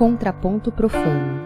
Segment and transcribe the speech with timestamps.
[0.00, 1.42] Contraponto Profano.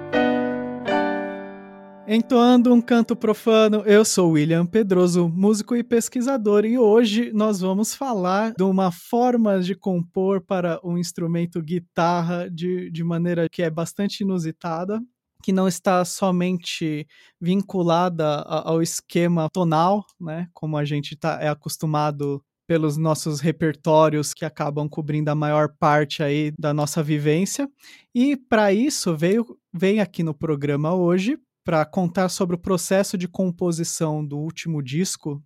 [2.06, 7.96] Entoando um canto profano, eu sou William Pedroso, músico e pesquisador, e hoje nós vamos
[7.96, 13.68] falar de uma forma de compor para o instrumento guitarra de, de maneira que é
[13.68, 15.02] bastante inusitada,
[15.42, 17.08] que não está somente
[17.40, 24.44] vinculada ao esquema tonal, né, como a gente tá, é acostumado pelos nossos repertórios que
[24.44, 27.68] acabam cobrindo a maior parte aí da nossa vivência.
[28.14, 33.26] E para isso veio vem aqui no programa hoje para contar sobre o processo de
[33.26, 35.42] composição do último disco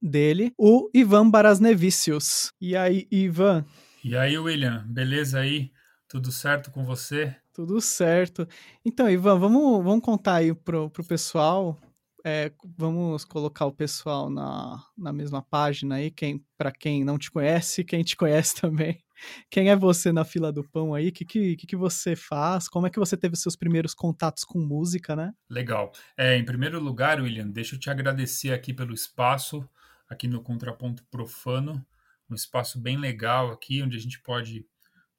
[0.00, 2.52] dele, o Ivan Barasnevicius.
[2.60, 3.64] E aí, Ivan?
[4.04, 5.70] E aí, William, beleza aí?
[6.08, 7.34] Tudo certo com você?
[7.54, 8.46] Tudo certo.
[8.84, 11.78] Então, Ivan, vamos, vamos contar aí pro, pro pessoal
[12.24, 17.30] é, vamos colocar o pessoal na, na mesma página aí, quem, para quem não te
[17.30, 19.02] conhece, quem te conhece também.
[19.50, 21.08] Quem é você na fila do pão aí?
[21.08, 22.68] O que, que, que você faz?
[22.68, 25.32] Como é que você teve seus primeiros contatos com música, né?
[25.48, 25.92] Legal.
[26.16, 29.68] É, em primeiro lugar, William, deixa eu te agradecer aqui pelo espaço,
[30.08, 31.84] aqui no Contraponto Profano,
[32.28, 34.66] um espaço bem legal aqui, onde a gente pode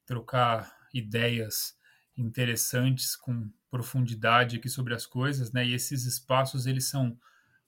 [0.06, 1.76] trocar ideias
[2.17, 5.66] interessantes com profundidade aqui sobre as coisas, né?
[5.66, 7.17] E esses espaços eles são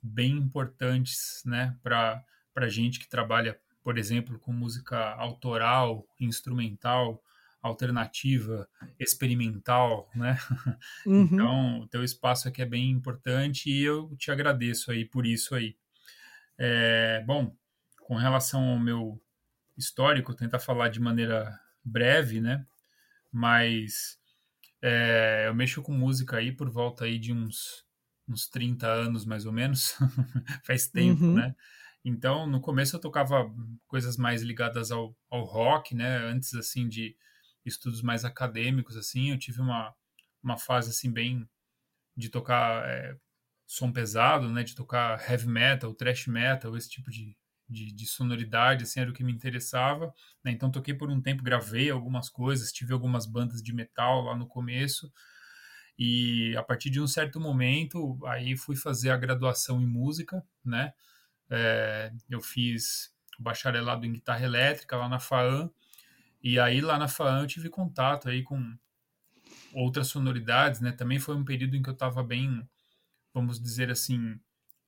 [0.01, 7.21] bem importantes, né, para para gente que trabalha, por exemplo, com música autoral, instrumental,
[7.61, 8.65] alternativa,
[8.99, 10.37] experimental, né?
[11.05, 11.23] Uhum.
[11.23, 15.53] Então, o teu espaço aqui é bem importante e eu te agradeço aí por isso
[15.53, 15.75] aí.
[16.57, 17.55] É, bom,
[17.99, 19.21] com relação ao meu
[19.77, 22.65] histórico, tentar falar de maneira breve, né?
[23.31, 24.17] Mas
[24.87, 27.83] é, eu mexo com música aí por volta aí de uns,
[28.27, 29.97] uns 30 anos, mais ou menos.
[30.63, 31.33] Faz tempo, uhum.
[31.33, 31.55] né?
[32.03, 33.51] Então, no começo eu tocava
[33.87, 36.17] coisas mais ligadas ao, ao rock, né?
[36.17, 37.17] Antes, assim, de
[37.65, 39.31] estudos mais acadêmicos, assim.
[39.31, 39.91] Eu tive uma,
[40.43, 41.49] uma fase, assim, bem...
[42.15, 43.17] De tocar é,
[43.65, 44.63] som pesado, né?
[44.63, 47.35] De tocar heavy metal, thrash metal, esse tipo de,
[47.67, 50.13] de, de, sonoridade, assim, era o que me interessava.
[50.43, 50.51] Né?
[50.51, 54.47] Então toquei por um tempo, gravei algumas coisas, tive algumas bandas de metal lá no
[54.47, 55.11] começo.
[55.97, 60.93] E a partir de um certo momento, aí fui fazer a graduação em música, né?
[61.49, 65.69] É, eu fiz bacharelado em guitarra elétrica lá na FAAM,
[66.41, 68.77] e aí lá na FAAM eu tive contato aí com
[69.73, 70.91] outras sonoridades, né?
[70.91, 72.67] Também foi um período em que eu estava bem,
[73.33, 74.39] vamos dizer assim,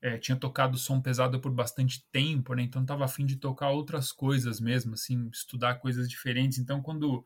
[0.02, 2.64] é, tinha tocado som pesado por bastante tempo, né?
[2.64, 6.60] Então estava afim de tocar outras coisas mesmo, assim, estudar coisas diferentes.
[6.60, 7.26] Então quando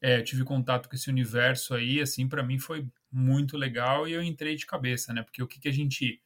[0.00, 4.22] é, tive contato com esse universo aí, assim, para mim foi muito legal e eu
[4.22, 5.22] entrei de cabeça, né?
[5.22, 6.20] Porque o que, que a gente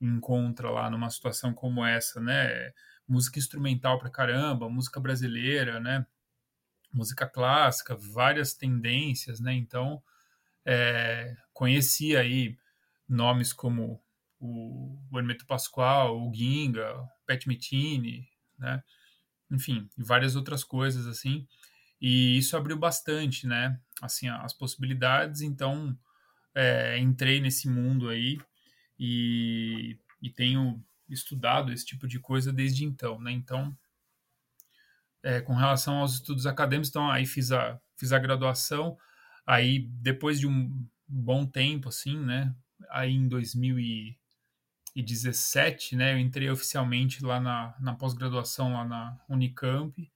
[0.00, 2.72] encontra lá numa situação como essa, né?
[3.08, 6.06] Música instrumental pra caramba, música brasileira, né?
[6.92, 9.52] Música clássica, várias tendências, né?
[9.54, 10.02] Então,
[10.64, 12.56] é, conheci aí
[13.08, 14.03] nomes como
[14.44, 18.28] o, o Hermeto Pascoal, o Ginga, o Pat Metini,
[18.58, 18.82] né?
[19.50, 21.46] Enfim, várias outras coisas assim.
[22.00, 23.80] E isso abriu bastante, né?
[24.02, 25.40] Assim, as possibilidades.
[25.40, 25.96] Então,
[26.54, 28.38] é, entrei nesse mundo aí
[28.98, 33.32] e, e tenho estudado esse tipo de coisa desde então, né?
[33.32, 33.76] Então,
[35.22, 38.98] é, com relação aos estudos acadêmicos, então aí fiz a, fiz a graduação,
[39.46, 42.54] aí depois de um bom tempo, assim, né?
[42.90, 44.18] Aí em 2000 e
[44.94, 50.10] 2017, né, eu entrei oficialmente lá na, na pós-graduação lá na Unicamp.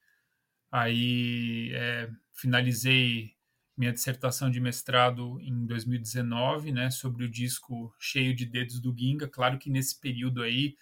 [0.71, 3.37] Aí é, finalizei
[3.77, 9.29] minha dissertação de mestrado em 2019, né, sobre o disco Cheio de Dedos do Ginga.
[9.29, 10.77] Claro que nesse período aí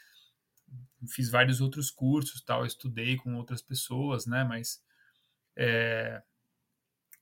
[1.09, 4.83] fiz vários outros cursos, tal, estudei com outras pessoas, né, mas
[5.57, 6.23] é,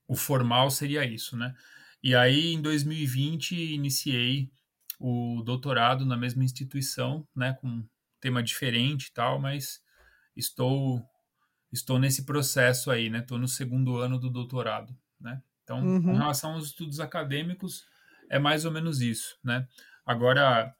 [0.08, 1.54] o formal seria isso, né.
[2.02, 4.50] E aí em 2020 iniciei
[5.06, 7.86] o doutorado na mesma instituição, né, com
[8.18, 9.82] tema diferente e tal, mas
[10.34, 11.04] estou
[11.70, 13.18] estou nesse processo aí, né?
[13.18, 15.42] Estou no segundo ano do doutorado, né?
[15.62, 16.02] Então, uhum.
[16.02, 17.84] com relação aos estudos acadêmicos,
[18.30, 19.68] é mais ou menos isso, né?
[20.06, 20.74] Agora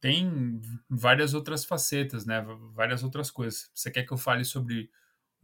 [0.00, 2.46] tem várias outras facetas, né?
[2.74, 3.70] Várias outras coisas.
[3.74, 4.88] Você quer que eu fale sobre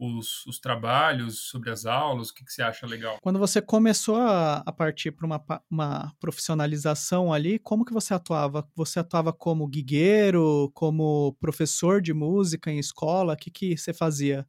[0.01, 2.29] os, os trabalhos, sobre as aulas?
[2.29, 3.19] O que, que você acha legal?
[3.21, 8.67] Quando você começou a, a partir para uma, uma profissionalização ali, como que você atuava?
[8.75, 13.33] Você atuava como guigueiro, como professor de música em escola?
[13.33, 14.45] O que, que você fazia?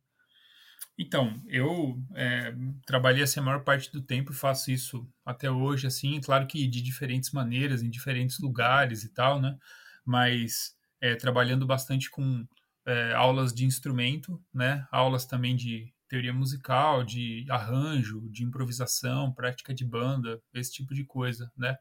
[0.99, 2.55] Então, eu é,
[2.87, 6.67] trabalhei assim a maior parte do tempo e faço isso até hoje, assim, claro que
[6.67, 9.57] de diferentes maneiras, em diferentes lugares e tal, né?
[10.05, 12.47] Mas é, trabalhando bastante com
[12.87, 14.87] é, aulas de instrumento, né?
[14.91, 21.05] Aulas também de teoria musical, de arranjo, de improvisação, prática de banda, esse tipo de
[21.05, 21.77] coisa, né?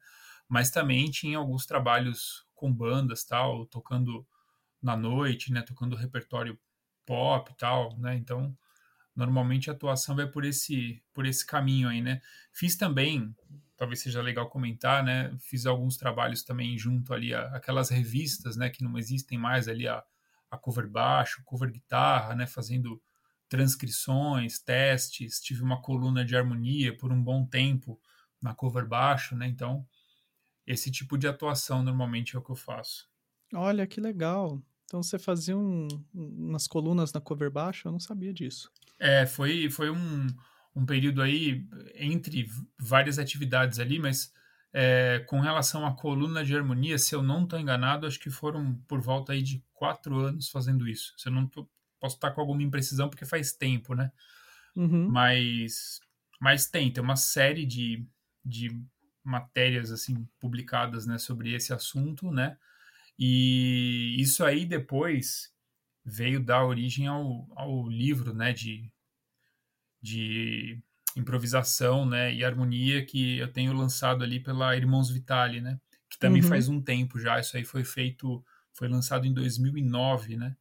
[0.48, 4.26] Mas também tinha alguns trabalhos com bandas, tal, tocando
[4.82, 5.62] na noite, né?
[5.62, 6.58] Tocando repertório
[7.06, 8.16] pop tal, né?
[8.16, 8.58] Então,
[9.16, 12.22] normalmente a atuação vai por esse, por esse caminho aí, né?
[12.54, 13.36] Fiz também,
[13.76, 15.36] talvez seja legal comentar, né?
[15.40, 18.70] Fiz alguns trabalhos também junto ali a, aquelas revistas, né?
[18.70, 20.04] Que não existem mais ali a,
[20.52, 22.46] a cover baixo, cover guitarra, né?
[22.46, 23.02] Fazendo
[23.48, 25.40] transcrições, testes.
[25.40, 28.00] Tive uma coluna de harmonia por um bom tempo
[28.42, 29.48] na cover baixo, né?
[29.48, 29.88] Então,
[30.68, 33.10] esse tipo de atuação normalmente é o que eu faço.
[33.54, 34.62] Olha que legal.
[34.86, 37.88] Então você fazia um, umas colunas na cover baixo?
[37.88, 38.70] Eu não sabia disso.
[39.00, 40.28] É, foi, foi um,
[40.76, 41.66] um período aí
[41.96, 42.46] entre
[42.78, 44.34] várias atividades ali, mas
[44.74, 48.76] é, com relação à coluna de harmonia, se eu não estou enganado, acho que foram
[48.88, 51.14] por volta aí de quatro anos fazendo isso.
[51.18, 51.68] Se eu não tô,
[52.00, 54.12] posso estar com alguma imprecisão porque faz tempo, né?
[54.76, 55.10] Uhum.
[55.10, 56.00] Mas,
[56.40, 58.06] mas tem, tem uma série de,
[58.44, 58.82] de
[59.24, 62.58] matérias assim publicadas né, sobre esse assunto, né?
[63.20, 65.54] E isso aí depois
[66.04, 68.92] veio dar origem ao, ao livro, né, de,
[70.02, 70.82] de
[71.16, 75.80] improvisação, né, e harmonia que eu tenho lançado ali pela Irmãos Vitali, né,
[76.10, 76.48] que também uhum.
[76.48, 78.44] faz um tempo já, isso aí foi feito,
[78.74, 80.56] foi lançado em 2009, né,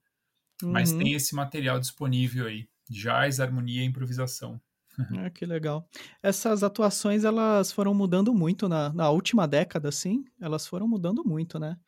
[0.62, 0.72] uhum.
[0.72, 4.60] mas tem esse material disponível aí, jazz, harmonia e improvisação.
[5.18, 5.88] Ah, que legal.
[6.22, 11.58] Essas atuações, elas foram mudando muito na, na última década, assim, elas foram mudando muito,
[11.58, 11.78] né?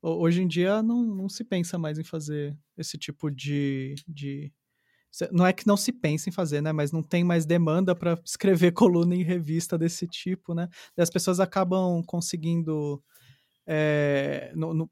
[0.00, 4.52] Hoje em dia não, não se pensa mais em fazer esse tipo de, de.
[5.32, 6.72] Não é que não se pensa em fazer, né?
[6.72, 10.68] Mas não tem mais demanda para escrever coluna em revista desse tipo, né?
[10.96, 13.02] E as pessoas acabam conseguindo
[13.66, 14.90] é, no, no,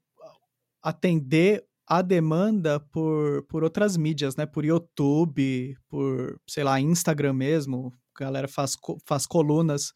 [0.81, 4.45] atender a demanda por, por outras mídias, né?
[4.45, 7.93] Por YouTube, por, sei lá, Instagram mesmo.
[8.15, 8.75] A galera faz,
[9.05, 9.93] faz colunas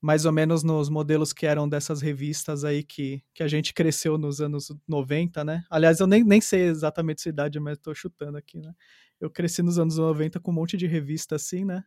[0.00, 4.16] mais ou menos nos modelos que eram dessas revistas aí que, que a gente cresceu
[4.16, 5.62] nos anos 90, né?
[5.68, 8.72] Aliás, eu nem, nem sei exatamente sua idade, mas estou chutando aqui, né?
[9.20, 11.84] Eu cresci nos anos 90 com um monte de revista assim, né?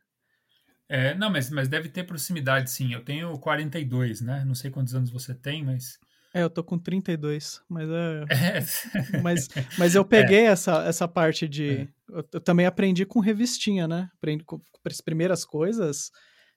[0.88, 2.94] É, não, mas, mas deve ter proximidade, sim.
[2.94, 4.44] Eu tenho 42, né?
[4.46, 5.98] Não sei quantos anos você tem, mas.
[6.34, 8.26] É, eu tô com 32, mas é.
[9.18, 9.22] é.
[9.22, 9.48] Mas,
[9.78, 10.46] mas eu peguei é.
[10.46, 11.72] essa, essa parte de.
[11.72, 11.88] É.
[12.10, 14.10] Eu, eu, também aprendi com revistinha, né?
[14.18, 16.12] Aprendi com, as primeiras coisas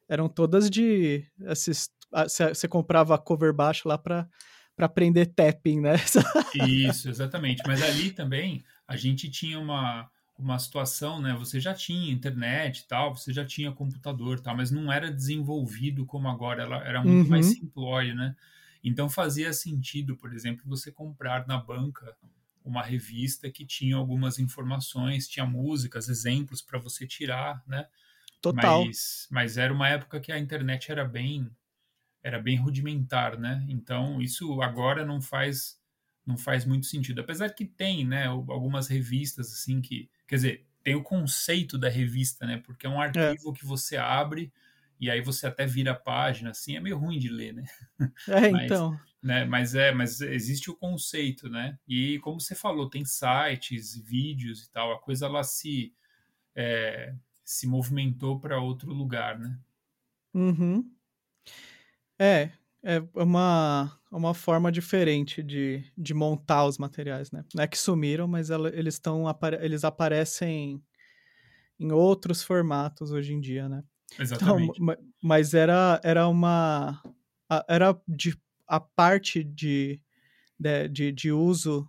[0.09, 1.25] eram todas de.
[1.39, 4.29] Você comprava cover baixo lá para
[4.77, 5.95] para aprender tapping, né?
[6.69, 7.63] Isso, exatamente.
[7.67, 11.35] Mas ali também a gente tinha uma, uma situação, né?
[11.35, 16.05] Você já tinha internet e tal, você já tinha computador tal, mas não era desenvolvido
[16.05, 17.31] como agora, ela era muito uhum.
[17.31, 18.37] mais simplório, né?
[18.85, 22.17] Então fazia sentido, por exemplo, você comprar na banca
[22.65, 27.87] uma revista que tinha algumas informações, tinha músicas, exemplos para você tirar, né?
[28.41, 28.85] Total.
[28.85, 31.51] Mas, mas era uma época que a internet era bem
[32.23, 33.65] era bem rudimentar, né?
[33.69, 35.76] Então isso agora não faz
[36.27, 37.21] não faz muito sentido.
[37.21, 42.47] Apesar que tem, né, algumas revistas assim que, quer dizer, tem o conceito da revista,
[42.47, 42.59] né?
[42.59, 43.07] Porque é um é.
[43.07, 43.59] arquivo é.
[43.59, 44.53] que você abre
[44.99, 47.65] e aí você até vira a página, assim, é meio ruim de ler, né?
[48.29, 49.01] É, mas, então.
[49.23, 51.79] Né, mas é, mas existe o conceito, né?
[51.87, 55.93] E como você falou, tem sites, vídeos e tal, a coisa ela se
[56.55, 57.15] é,
[57.45, 59.59] se movimentou para outro lugar, né?
[60.35, 60.89] Uhum.
[62.19, 62.51] É,
[62.87, 67.45] é uma, uma forma diferente de, de montar os materiais, né?
[67.53, 69.25] Não é que sumiram, mas ela, eles estão
[69.61, 70.81] eles aparecem
[71.81, 73.83] em outros formatos hoje em dia, né?
[74.17, 74.81] Exatamente.
[74.81, 77.03] Então, mas era, era uma
[77.69, 78.37] era de
[78.69, 80.01] a parte de,
[80.59, 81.89] de, de, de uso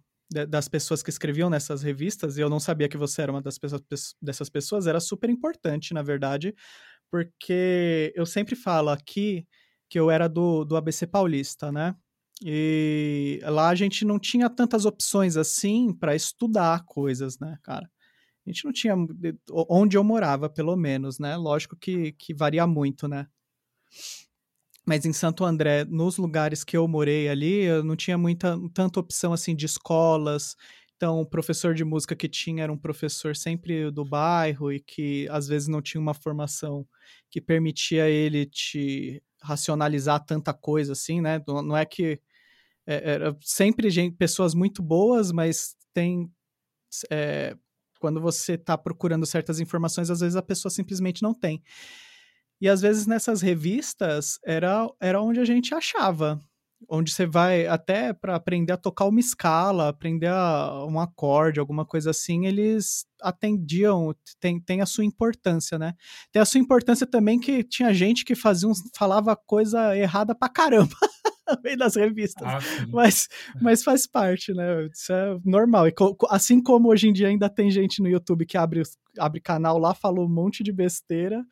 [0.50, 3.58] das pessoas que escreviam nessas revistas, e eu não sabia que você era uma das
[3.58, 3.82] pessoas,
[4.22, 6.54] dessas pessoas, era super importante, na verdade,
[7.10, 9.48] porque eu sempre falo aqui
[9.90, 11.96] que eu era do, do ABC Paulista, né?
[12.44, 17.90] E lá a gente não tinha tantas opções assim para estudar coisas, né, cara?
[18.46, 18.96] A gente não tinha
[19.70, 21.36] onde eu morava, pelo menos, né?
[21.36, 23.28] Lógico que, que varia muito, né?
[24.86, 29.02] Mas em Santo André, nos lugares que eu morei ali, eu não tinha muita tanta
[29.02, 30.56] opção assim de escolas.
[30.96, 35.28] Então, o professor de música que tinha era um professor sempre do bairro e que
[35.30, 36.88] às vezes não tinha uma formação
[37.30, 41.42] que permitia ele te racionalizar tanta coisa assim, né?
[41.48, 42.20] Não é que
[42.86, 46.32] é, sempre gente, pessoas muito boas, mas tem
[47.12, 47.56] é,
[48.00, 51.62] quando você está procurando certas informações, às vezes a pessoa simplesmente não tem.
[52.60, 56.40] E às vezes nessas revistas era, era onde a gente achava.
[56.90, 61.86] Onde você vai até para aprender a tocar uma escala, aprender a, um acorde, alguma
[61.86, 65.94] coisa assim, eles atendiam, tem, tem a sua importância, né?
[66.32, 70.50] Tem a sua importância também que tinha gente que fazia um, falava coisa errada pra
[70.50, 70.96] caramba.
[71.64, 72.46] meio das revistas.
[72.46, 72.60] Ah,
[72.92, 73.28] mas,
[73.62, 74.86] mas faz parte, né?
[74.88, 75.88] Isso é normal.
[75.88, 75.94] E
[76.30, 78.84] assim como hoje em dia ainda tem gente no YouTube que abre,
[79.18, 81.44] abre canal lá, fala um monte de besteira,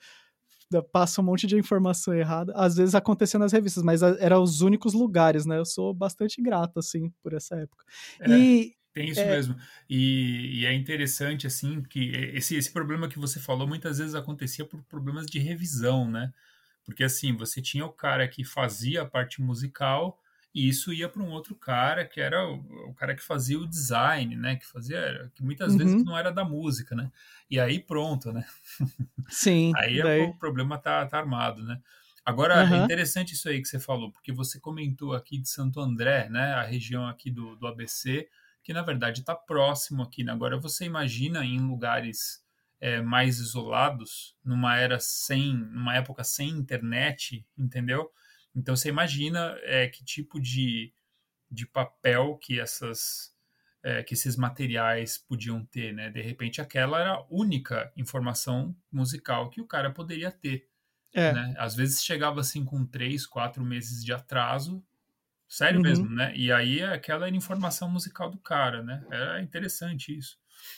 [0.92, 2.54] passa um monte de informação errada.
[2.56, 5.58] Às vezes acontecia nas revistas, mas eram os únicos lugares, né?
[5.58, 7.86] Eu sou bastante grato, assim, por essa época.
[8.20, 9.30] É, e, tem isso é...
[9.30, 9.56] mesmo.
[9.90, 14.66] E, e, é interessante, assim, que esse, esse problema que você falou muitas vezes acontecia
[14.66, 16.34] por problemas de revisão, né?
[16.84, 20.20] Porque, assim, você tinha o cara que fazia a parte musical
[20.56, 22.56] e isso ia para um outro cara que era o,
[22.90, 24.56] o, cara que fazia o design, né?
[24.56, 25.78] Que fazia, que muitas uhum.
[25.78, 27.12] vezes não era da música, né?
[27.52, 28.46] E aí pronto, né?
[29.28, 29.74] Sim.
[29.76, 30.22] aí é daí...
[30.22, 31.82] o problema tá, tá armado, né?
[32.24, 32.74] Agora, uhum.
[32.74, 36.54] é interessante isso aí que você falou, porque você comentou aqui de Santo André, né?
[36.54, 38.30] A região aqui do, do ABC,
[38.64, 40.32] que na verdade está próximo aqui, né?
[40.32, 42.42] Agora você imagina em lugares
[42.80, 48.10] é, mais isolados, numa era sem, numa época sem internet, entendeu?
[48.56, 50.94] Então você imagina é, que tipo de,
[51.52, 53.34] de papel que essas
[53.84, 56.10] é, que esses materiais podiam ter, né?
[56.10, 60.68] De repente aquela era a única informação musical que o cara poderia ter.
[61.14, 61.32] É.
[61.32, 61.54] Né?
[61.58, 64.84] Às vezes chegava assim com três, quatro meses de atraso,
[65.48, 65.84] sério uhum.
[65.84, 66.36] mesmo, né?
[66.36, 69.06] E aí aquela era informação musical do cara, né?
[69.12, 70.38] Era interessante isso.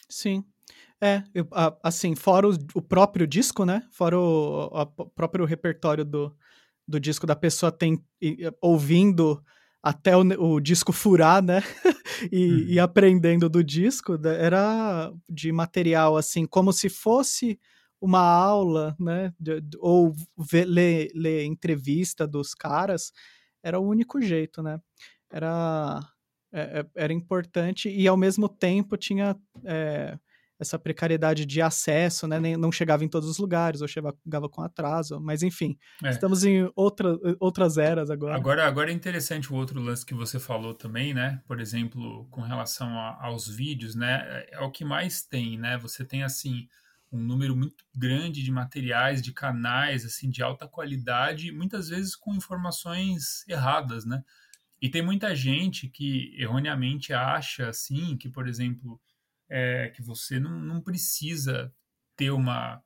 [0.10, 0.44] Sim.
[1.00, 1.48] É, eu,
[1.84, 3.88] assim, fora o, o, próprio disco, né?
[3.92, 4.66] Fora o,
[4.98, 6.36] o próprio repertório do,
[6.88, 8.02] do disco da pessoa tem
[8.62, 9.44] ouvindo
[9.82, 11.62] até o, o disco furar, né?
[12.32, 12.58] e, uhum.
[12.68, 17.60] e, aprendendo do disco, era de material assim, como se fosse
[18.02, 19.34] uma aula, né?
[19.40, 23.12] De, de, ou ver, ler, ler entrevista dos caras,
[23.64, 24.80] era o único jeito, né?
[25.30, 26.00] Era,
[26.52, 29.36] é, é era importante e ao mesmo tempo tinha.
[29.64, 30.18] É,
[30.60, 32.40] essa precariedade de acesso, né?
[32.40, 36.10] Nem, não chegava em todos os lugares, ou chegava com atraso, mas enfim, é.
[36.10, 38.36] estamos em outra, outras eras agora.
[38.36, 41.42] Agora, agora é interessante o outro lance que você falou também, né?
[41.46, 44.24] Por exemplo, com relação a, aos vídeos, né?
[44.28, 45.78] É, é o que mais tem, né?
[45.78, 46.68] Você tem assim
[47.12, 52.36] um número muito grande de materiais, de canais, assim, de alta qualidade, muitas vezes com
[52.36, 54.24] informações erradas, né?
[54.82, 59.00] E tem muita gente que erroneamente acha, assim, que, por exemplo,
[59.50, 61.74] é, que você não, não precisa
[62.16, 62.82] ter uma,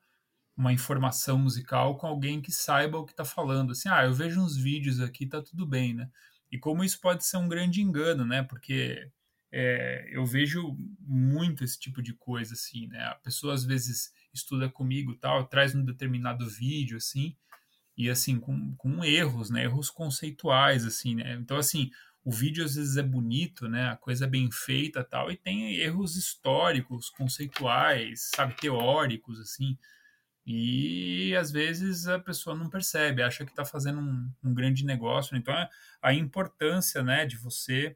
[0.56, 3.72] uma informação musical com alguém que saiba o que está falando.
[3.72, 6.10] Assim, ah, eu vejo uns vídeos aqui, tá tudo bem, né?
[6.52, 8.44] E como isso pode ser um grande engano, né?
[8.44, 9.10] Porque
[9.52, 13.04] é, eu vejo muito esse tipo de coisa, assim, né?
[13.06, 17.36] A pessoa às vezes estuda comigo tal, traz um determinado vídeo, assim,
[17.98, 19.64] e assim, com, com erros, né?
[19.64, 21.34] Erros conceituais, assim, né?
[21.36, 21.90] Então, assim,
[22.24, 23.90] o vídeo às vezes é bonito, né?
[23.90, 29.78] A coisa é bem feita tal, e tem erros históricos, conceituais, sabe, teóricos, assim.
[30.46, 35.36] E às vezes a pessoa não percebe, acha que está fazendo um, um, grande negócio.
[35.36, 35.70] Então é
[36.02, 37.96] a importância, né, de você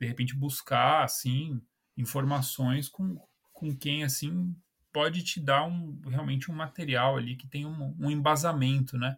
[0.00, 1.60] de repente buscar assim
[1.96, 3.20] informações com,
[3.52, 4.56] com quem assim
[4.92, 9.16] pode te dar um realmente um material ali que tem um, um embasamento, né?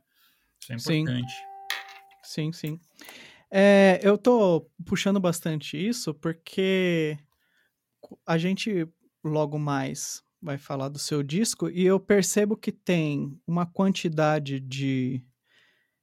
[0.60, 1.32] Isso é importante.
[2.22, 2.78] Sim, sim.
[2.78, 2.80] sim.
[3.54, 7.18] É, eu tô puxando bastante isso porque
[8.26, 8.88] a gente
[9.22, 15.22] logo mais vai falar do seu disco e eu percebo que tem uma quantidade de,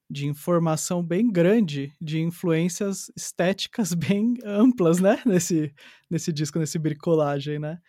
[0.07, 5.19] de informação bem grande, de influências estéticas bem amplas, né?
[5.25, 5.73] Nesse,
[6.07, 7.79] nesse disco, nesse bricolagem, né?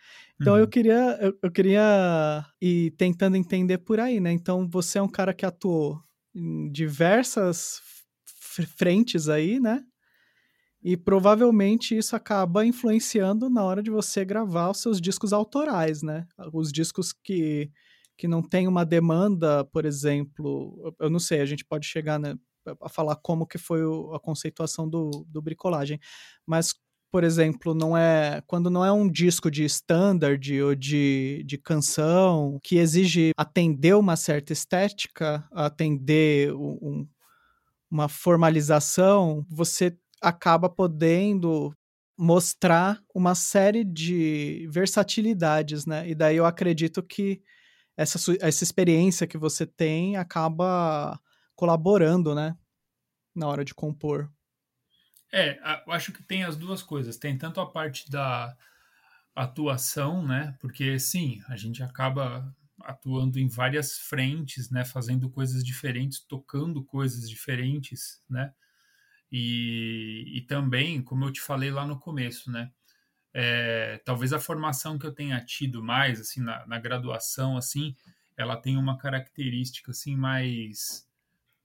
[0.41, 0.59] Então uhum.
[0.59, 4.31] eu queria eu, eu queria ir tentando entender por aí, né?
[4.31, 6.01] Então você é um cara que atuou
[6.33, 7.79] em diversas
[8.77, 9.83] frentes aí, né?
[10.83, 16.27] E provavelmente isso acaba influenciando na hora de você gravar os seus discos autorais, né?
[16.51, 17.71] Os discos que,
[18.17, 22.35] que não tem uma demanda, por exemplo, eu não sei, a gente pode chegar né,
[22.81, 23.81] a falar como que foi
[24.15, 25.99] a conceituação do, do bricolagem,
[26.45, 26.73] mas
[27.11, 32.57] por exemplo, não é quando não é um disco de standard ou de, de canção
[32.63, 37.05] que exige atender uma certa estética, atender um,
[37.91, 41.75] uma formalização, você acaba podendo
[42.17, 46.07] mostrar uma série de versatilidades, né?
[46.07, 47.41] E daí eu acredito que
[47.97, 51.19] essa, essa experiência que você tem acaba
[51.55, 52.55] colaborando, né?
[53.35, 54.31] Na hora de compor.
[55.33, 57.17] É, eu acho que tem as duas coisas.
[57.17, 58.55] Tem tanto a parte da
[59.35, 60.55] atuação, né?
[60.59, 67.29] Porque sim, a gente acaba atuando em várias frentes, né, fazendo coisas diferentes, tocando coisas
[67.29, 68.53] diferentes, né?
[69.31, 72.71] E, e também, como eu te falei lá no começo, né?
[73.33, 77.95] É, talvez a formação que eu tenha tido mais, assim, na, na graduação, assim,
[78.35, 81.07] ela tem uma característica, assim, mais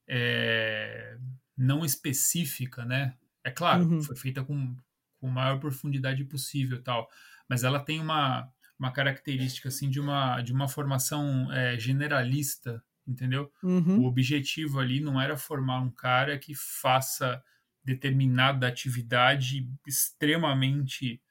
[0.06, 1.18] é,
[1.56, 3.16] não específica, né?
[3.42, 4.02] É claro, uhum.
[4.02, 4.76] foi feita com,
[5.18, 7.08] com maior profundidade possível tal,
[7.48, 13.50] mas ela tem uma, uma característica, assim, de uma, de uma formação é, generalista, entendeu?
[13.62, 14.00] Uhum.
[14.00, 17.42] O objetivo ali não era formar um cara que faça
[17.84, 21.22] determinada atividade extremamente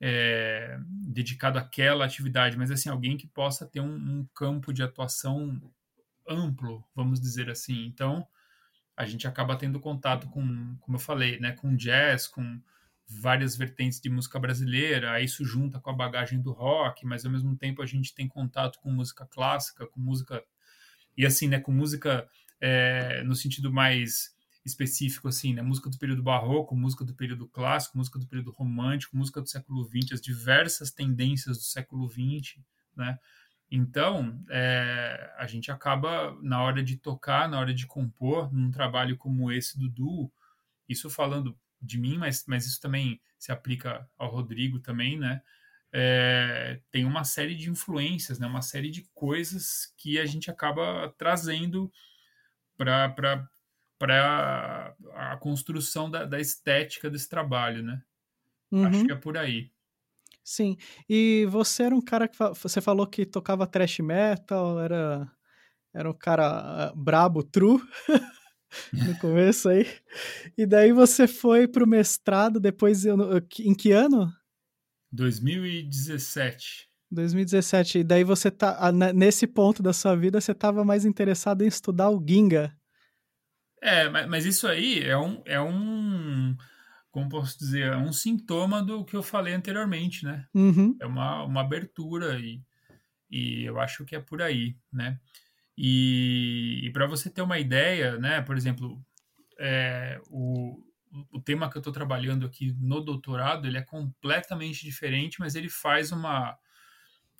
[0.00, 5.60] é, dedicado àquela atividade, mas assim alguém que possa ter um, um, campo de atuação
[6.28, 7.86] amplo, vamos dizer assim.
[7.86, 8.26] Então
[8.96, 12.60] a gente acaba tendo contato com, como eu falei, né, com jazz, com
[13.08, 15.20] várias vertentes de música brasileira.
[15.20, 18.78] Isso junta com a bagagem do rock, mas ao mesmo tempo a gente tem contato
[18.80, 20.44] com música clássica, com música
[21.16, 22.28] e assim, né, com música
[22.60, 25.62] é, no sentido mais específico, assim, né?
[25.62, 29.84] Música do período barroco, música do período clássico, música do período romântico, música do século
[29.84, 32.60] XX, as diversas tendências do século XX,
[32.94, 33.18] né?
[33.70, 39.16] Então, é, a gente acaba, na hora de tocar, na hora de compor, num trabalho
[39.16, 40.32] como esse do duo,
[40.88, 45.42] isso falando de mim, mas, mas isso também se aplica ao Rodrigo também, né?
[45.92, 48.46] É, tem uma série de influências, né?
[48.46, 51.90] uma série de coisas que a gente acaba trazendo
[52.76, 53.48] para
[55.14, 58.02] a construção da, da, estética desse trabalho, né?
[58.70, 58.86] Uhum.
[58.86, 59.72] Acho que é por aí.
[60.44, 60.76] Sim.
[61.08, 65.30] E você era um cara que você falou que tocava thrash metal, era
[65.92, 67.80] era um cara uh, brabo, true.
[68.92, 69.86] no começo aí.
[70.56, 74.32] E daí você foi pro mestrado depois em que ano?
[75.12, 76.88] 2017.
[77.10, 77.98] 2017.
[77.98, 82.10] E daí você tá nesse ponto da sua vida você estava mais interessado em estudar
[82.10, 82.76] o Ginga.
[83.80, 86.56] É, mas, mas isso aí é um, é um,
[87.10, 90.46] como posso dizer, é um sintoma do que eu falei anteriormente, né?
[90.52, 90.96] Uhum.
[91.00, 92.60] É uma, uma abertura e,
[93.30, 95.18] e eu acho que é por aí, né?
[95.80, 98.42] E, e para você ter uma ideia, né?
[98.42, 99.00] Por exemplo,
[99.60, 100.82] é, o,
[101.30, 105.68] o tema que eu estou trabalhando aqui no doutorado, ele é completamente diferente, mas ele
[105.68, 106.58] faz uma...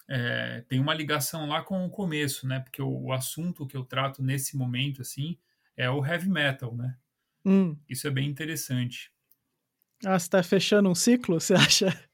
[0.08, 2.60] É, tem uma ligação lá com o começo, né?
[2.60, 5.36] Porque o, o assunto que eu trato nesse momento, assim,
[5.76, 6.96] é o heavy metal, né?
[7.44, 7.76] Hum.
[7.88, 9.10] Isso é bem interessante.
[10.06, 12.08] Ah, você está fechando um ciclo, você acha?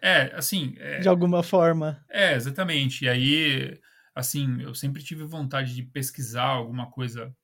[0.00, 0.76] É, assim.
[0.78, 2.04] É, de alguma forma.
[2.08, 3.04] É, exatamente.
[3.04, 3.80] E aí,
[4.14, 7.34] assim, eu sempre tive vontade de pesquisar alguma coisa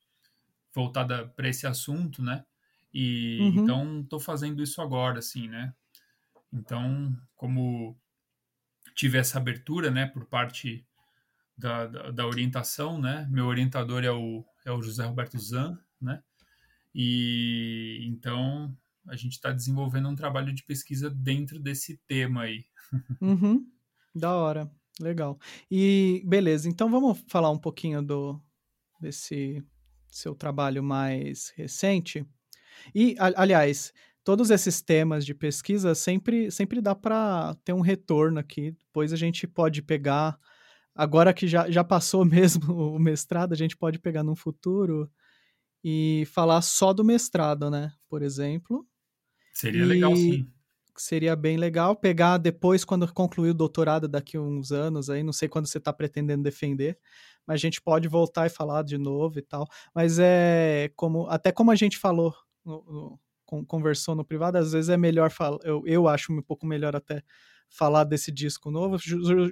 [0.74, 2.44] voltada para esse assunto, né?
[2.92, 3.62] E uhum.
[3.62, 5.74] então estou fazendo isso agora, assim, né?
[6.52, 7.98] Então, como
[8.94, 10.84] tive essa abertura, né, por parte
[11.56, 13.26] da, da, da orientação, né?
[13.30, 16.22] Meu orientador é o é o José Roberto Zan, né?
[16.94, 22.64] E então a gente está desenvolvendo um trabalho de pesquisa dentro desse tema aí.
[23.20, 23.64] Uhum.
[24.12, 25.38] Da hora, legal.
[25.70, 28.40] E beleza, então vamos falar um pouquinho do
[29.00, 29.62] desse
[30.10, 32.26] seu trabalho mais recente.
[32.94, 33.92] E aliás,
[34.24, 38.72] todos esses temas de pesquisa sempre sempre dá para ter um retorno aqui.
[38.72, 40.38] Depois a gente pode pegar
[40.94, 45.10] agora que já, já passou mesmo o mestrado, a gente pode pegar num futuro
[45.82, 47.92] e falar só do mestrado, né?
[48.08, 48.86] Por exemplo.
[49.52, 50.50] Seria e legal, sim.
[51.00, 55.32] Seria bem legal pegar depois, quando concluir o doutorado daqui a uns anos, aí não
[55.32, 56.98] sei quando você está pretendendo defender,
[57.46, 59.66] mas a gente pode voltar e falar de novo e tal.
[59.94, 64.90] Mas é como até como a gente falou, no, no, conversou no privado, às vezes
[64.90, 67.22] é melhor falar, eu, eu acho um pouco melhor até
[67.70, 68.98] falar desse disco novo,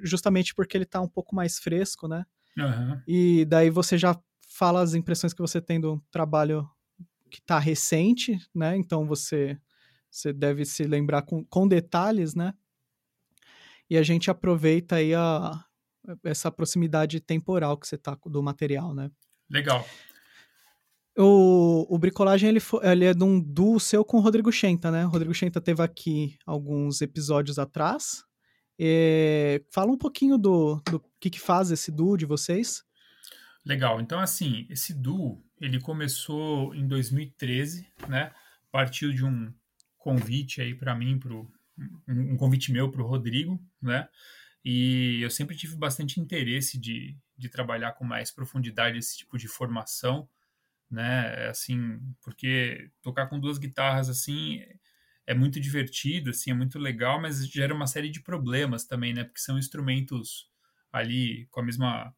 [0.03, 2.27] justamente porque ele tá um pouco mais fresco, né?
[2.59, 3.01] Uhum.
[3.09, 4.15] E daí você já
[4.47, 6.69] fala as impressões que você tem do trabalho
[7.31, 8.77] que tá recente, né?
[8.77, 9.59] Então você,
[10.11, 12.55] você deve se lembrar com, com detalhes, né?
[13.91, 15.65] E a gente aproveita aí a,
[16.25, 19.11] essa proximidade temporal que você tá do material, né?
[19.51, 19.87] Legal.
[21.17, 25.05] O, o Bricolagem, ele, ele é de um duo seu com o Rodrigo Schenta, né?
[25.05, 28.25] O Rodrigo Schenta teve aqui alguns episódios atrás.
[28.79, 32.85] É, fala um pouquinho do, do que, que faz esse duo de vocês.
[33.67, 34.01] Legal.
[34.01, 38.31] Então, assim, esse duo, ele começou em 2013, né?
[38.71, 39.53] Partiu de um
[40.11, 41.51] convite aí para mim, pro,
[42.09, 44.09] um, convite meu para o Rodrigo, né?
[44.65, 49.49] E eu sempre tive bastante interesse de, de trabalhar com mais profundidade esse tipo de
[49.49, 50.29] formação
[50.91, 51.47] né?
[51.47, 54.63] É assim, porque tocar com duas guitarras assim
[55.27, 59.25] é muito divertido, assim, é muito legal, mas gera uma série de problemas também, né?
[59.25, 60.49] Porque são instrumentos
[60.93, 62.15] ali com a mesma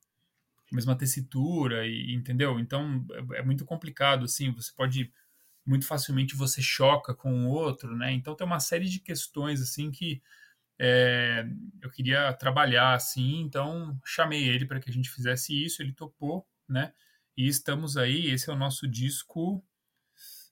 [0.72, 2.60] mesma tessitura e entendeu?
[2.60, 5.12] Então é, é muito complicado assim, você pode
[5.64, 8.12] muito facilmente você choca com o outro, né?
[8.12, 10.22] Então tem uma série de questões assim que
[10.78, 11.46] é,
[11.82, 16.46] eu queria trabalhar assim, então chamei ele para que a gente fizesse isso, ele topou,
[16.68, 16.92] né?
[17.36, 19.62] E estamos aí, esse é o nosso disco,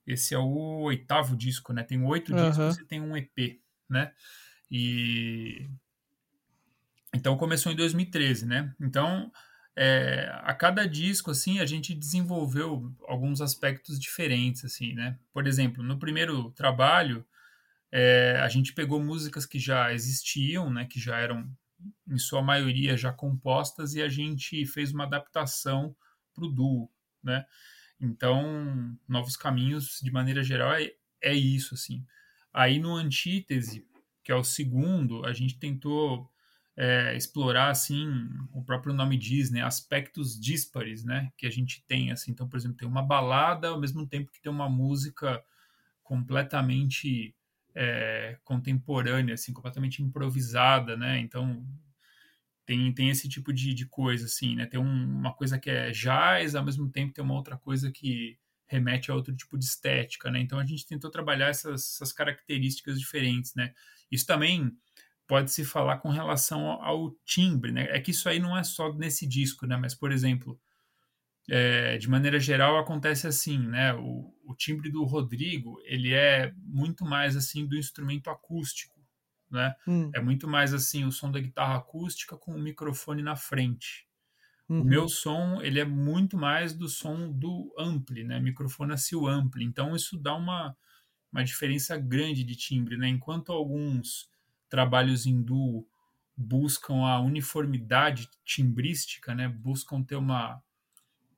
[0.06, 1.82] esse é o oitavo disco, né?
[1.82, 2.48] Tem oito uhum.
[2.48, 4.12] discos e tem um EP, né?
[4.70, 5.68] E
[7.14, 8.74] então começou em 2013, né?
[8.78, 9.32] Então
[9.80, 15.16] é, a cada disco assim a gente desenvolveu alguns aspectos diferentes assim né?
[15.32, 17.24] Por exemplo no primeiro trabalho
[17.92, 20.84] é, a gente pegou músicas que já existiam né?
[20.84, 21.48] Que já eram
[22.08, 25.94] em sua maioria já compostas e a gente fez uma adaptação
[26.34, 26.90] para o duo
[27.22, 27.46] né?
[28.00, 30.90] Então novos caminhos de maneira geral é,
[31.22, 32.04] é isso assim.
[32.52, 33.86] Aí no antítese
[34.24, 36.28] que é o segundo a gente tentou
[36.80, 38.06] é, explorar assim
[38.52, 42.30] o próprio nome diz né aspectos díspares né que a gente tem assim.
[42.30, 45.42] Então por exemplo tem uma balada ao mesmo tempo que tem uma música
[46.04, 47.34] completamente
[47.74, 51.18] é, contemporânea assim completamente improvisada né.
[51.18, 51.66] Então
[52.64, 54.64] tem, tem esse tipo de, de coisa assim né.
[54.64, 58.38] Tem um, uma coisa que é jazz ao mesmo tempo tem uma outra coisa que
[58.68, 60.38] remete a outro tipo de estética né.
[60.38, 63.74] Então a gente tentou trabalhar essas, essas características diferentes né.
[64.12, 64.72] Isso também
[65.28, 67.86] pode se falar com relação ao, timbre, né?
[67.90, 69.76] É que isso aí não é só nesse disco, né?
[69.76, 70.58] Mas, por exemplo,
[71.48, 73.92] é, de maneira geral acontece assim, né?
[73.92, 78.98] O, o, timbre do Rodrigo, ele é muito mais assim do instrumento acústico,
[79.50, 79.74] né?
[79.86, 80.10] Hum.
[80.14, 84.08] É muito mais assim o som da guitarra acústica com o microfone na frente.
[84.66, 84.80] Uhum.
[84.80, 88.40] O meu som, ele é muito mais do som do ampli, né?
[88.40, 89.62] Microfone assim o ampli.
[89.62, 90.74] Então isso dá uma,
[91.30, 93.08] uma diferença grande de timbre, né?
[93.08, 94.28] Enquanto alguns
[94.68, 95.86] trabalhos hindu
[96.36, 99.48] buscam a uniformidade timbrística, né?
[99.48, 100.62] Buscam ter uma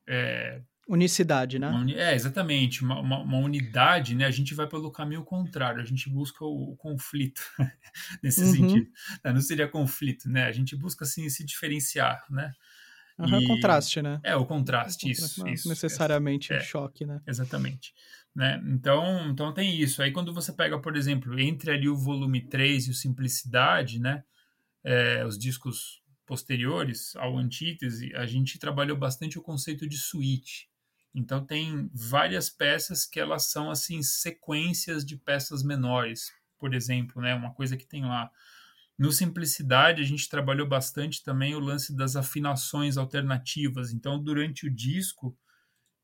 [0.07, 1.69] é, unicidade, né?
[1.69, 4.27] Uma, é exatamente uma, uma, uma, unidade, né?
[4.27, 7.41] A gente vai pelo caminho contrário, a gente busca o, o conflito
[8.23, 8.53] nesse uhum.
[8.53, 8.91] sentido.
[9.25, 10.45] Não seria conflito, né?
[10.45, 12.53] A gente busca assim se diferenciar, né?
[13.19, 13.47] Uhum, e...
[13.47, 14.19] contraste, né?
[14.25, 15.47] É, o contraste, isso.
[15.49, 17.21] isso necessariamente é, choque, né?
[17.27, 17.95] Exatamente.
[18.35, 18.63] Né?
[18.67, 20.03] Então, então tem isso.
[20.03, 24.25] Aí quando você pega, por exemplo, entre ali o volume 3 e o Simplicidade, né?
[24.83, 30.71] É, os discos posteriores ao Antítese, a gente trabalhou bastante o conceito de suíte.
[31.15, 37.35] Então tem várias peças que elas são assim sequências de peças menores, por exemplo, né?
[37.35, 38.31] Uma coisa que tem lá.
[38.97, 43.93] No Simplicidade, a gente trabalhou bastante também o lance das afinações alternativas.
[43.93, 45.37] Então, durante o disco,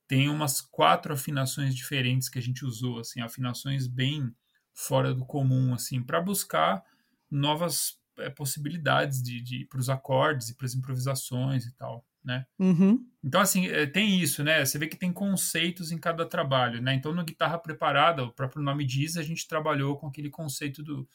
[0.07, 4.33] tem umas quatro afinações diferentes que a gente usou, assim, afinações bem
[4.73, 6.83] fora do comum, assim, para buscar
[7.31, 12.47] novas é, possibilidades de, de para os acordes e para as improvisações e tal, né?
[12.59, 13.05] Uhum.
[13.23, 14.65] Então, assim, é, tem isso, né?
[14.65, 16.95] Você vê que tem conceitos em cada trabalho, né?
[16.95, 21.09] Então, no Guitarra Preparada, o próprio nome diz, a gente trabalhou com aquele conceito do,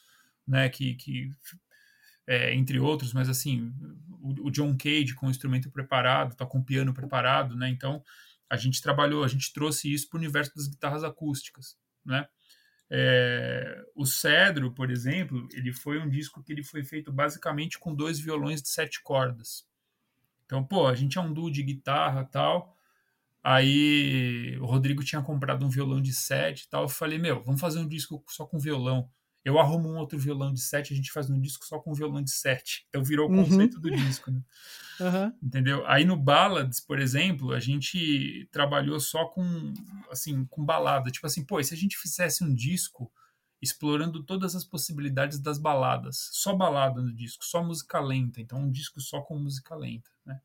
[0.46, 1.30] né, que, que
[2.26, 3.72] é, entre outros, mas assim,
[4.20, 7.68] o, o, John Cage com o instrumento preparado, tá com o piano preparado, né?
[7.68, 8.02] Então,
[8.52, 12.28] a gente trabalhou, a gente trouxe isso para o universo das guitarras acústicas, né?
[12.90, 17.94] É, o Cedro, por exemplo, ele foi um disco que ele foi feito basicamente com
[17.94, 19.66] dois violões de sete cordas.
[20.44, 22.76] Então, pô, a gente é um duo de guitarra tal.
[23.42, 26.82] Aí o Rodrigo tinha comprado um violão de sete e tal.
[26.82, 29.10] Eu falei, meu, vamos fazer um disco só com violão.
[29.44, 32.22] Eu arrumo um outro violão de sete, a gente faz um disco só com violão
[32.22, 32.86] de sete.
[32.88, 33.44] Então virou o uhum.
[33.44, 34.40] conceito do disco, né?
[35.00, 35.32] Uhum.
[35.42, 35.84] Entendeu?
[35.86, 39.74] Aí no Ballads, por exemplo, a gente trabalhou só com,
[40.10, 41.10] assim, com balada.
[41.10, 43.12] Tipo assim, pô, e se a gente fizesse um disco
[43.60, 46.28] explorando todas as possibilidades das baladas?
[46.32, 48.40] Só balada no disco, só música lenta.
[48.40, 50.40] Então um disco só com música lenta, né?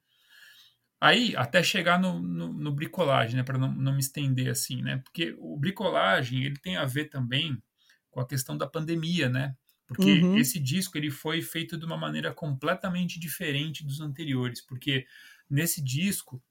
[0.99, 3.43] Aí, até chegar no, no, no bricolagem, né?
[3.43, 4.97] Para não, não me estender assim, né?
[4.97, 7.61] Porque o bricolagem, ele tem a ver também
[8.17, 9.55] com a questão da pandemia, né?
[9.85, 10.37] Porque uhum.
[10.39, 15.05] esse disco ele foi feito de uma maneira completamente diferente dos anteriores, porque
[15.47, 16.41] nesse disco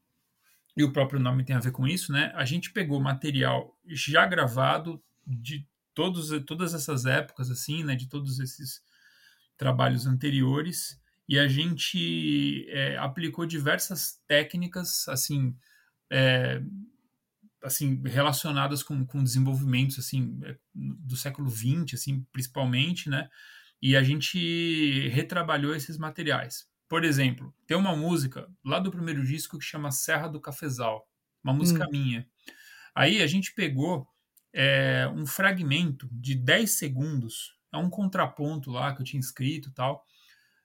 [0.76, 2.31] e o próprio nome tem a ver com isso, né?
[2.37, 7.96] A gente pegou material já gravado de todos, todas essas épocas, assim, né?
[7.96, 8.81] De todos esses
[9.57, 15.57] trabalhos anteriores e a gente é, aplicou diversas técnicas, assim,
[16.09, 16.62] é,
[17.66, 23.29] assim relacionadas com, com desenvolvimentos assim é, do século XX assim principalmente né?
[23.83, 26.66] E a gente retrabalhou esses materiais.
[26.88, 31.07] Por exemplo tem uma música lá do primeiro disco que chama Serra do Cafezal
[31.44, 31.90] uma música hum.
[31.92, 32.26] minha.
[32.94, 34.09] Aí a gente pegou
[34.52, 40.05] é, um fragmento de 10 segundos é um contraponto lá que eu tinha escrito tal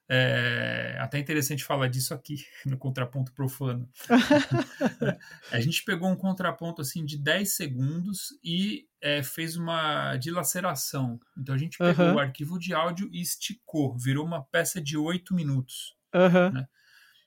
[0.08, 3.88] É até interessante falar disso aqui, no contraponto profano.
[5.50, 11.18] a gente pegou um contraponto assim de 10 segundos e é, fez uma dilaceração.
[11.38, 12.14] Então a gente pegou Aham.
[12.14, 15.96] o arquivo de áudio e esticou, virou uma peça de 8 minutos.
[16.14, 16.50] Aham.
[16.50, 16.68] Né?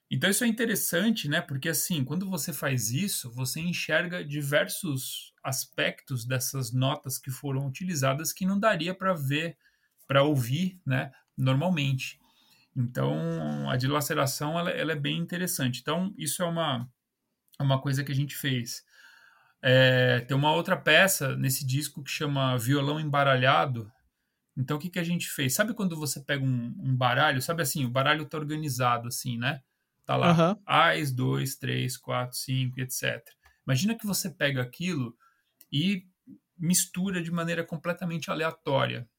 [0.10, 1.42] Então isso é interessante, né?
[1.42, 8.32] Porque assim, quando você faz isso, você enxerga diversos aspectos dessas notas que foram utilizadas
[8.32, 9.58] que não daria para ver,
[10.08, 11.12] para ouvir, né?
[11.36, 12.20] Normalmente.
[12.76, 15.80] Então a dilaceração ela, ela é bem interessante.
[15.82, 16.90] Então isso é uma
[17.60, 18.84] uma coisa que a gente fez.
[19.62, 23.92] É, tem uma outra peça nesse disco que chama Violão Embaralhado.
[24.58, 25.54] Então o que, que a gente fez?
[25.54, 27.42] Sabe quando você pega um, um baralho?
[27.42, 29.62] Sabe assim, o baralho tá organizado assim, né?
[30.06, 30.60] Tá lá, Aham.
[30.66, 33.24] Ais, 2, 3, 4, 5, etc.
[33.66, 35.16] Imagina que você pega aquilo
[35.72, 36.06] e
[36.58, 39.10] mistura de maneira completamente aleatória.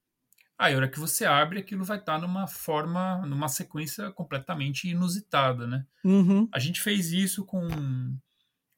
[0.58, 5.66] Aí, a hora que você abre, aquilo vai estar numa forma, numa sequência completamente inusitada,
[5.66, 5.86] né?
[6.02, 6.48] Uhum.
[6.52, 8.16] A gente fez isso com,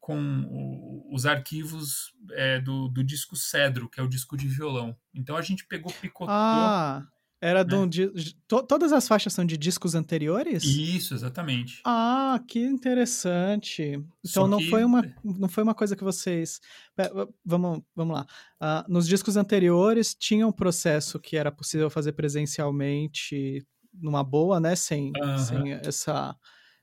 [0.00, 0.18] com
[0.50, 4.96] o- os arquivos é, do, do disco Cedro, que é o disco de violão.
[5.14, 6.34] Então a gente pegou, picotou.
[6.34, 7.06] Ah,
[7.40, 7.80] era de né?
[7.82, 10.64] um de- to- Todas as faixas são de discos anteriores?
[10.64, 11.80] Isso, exatamente.
[11.84, 13.82] Ah, que interessante.
[14.24, 16.60] Então não que- foi uma, não foi uma coisa que vocês.
[16.96, 18.26] Pe- v- Vamos, vamos lá.
[18.60, 24.74] Ah, nos discos anteriores tinha um processo que era possível fazer presencialmente numa boa, né?
[24.76, 25.12] Sem,
[25.48, 26.36] sem essa.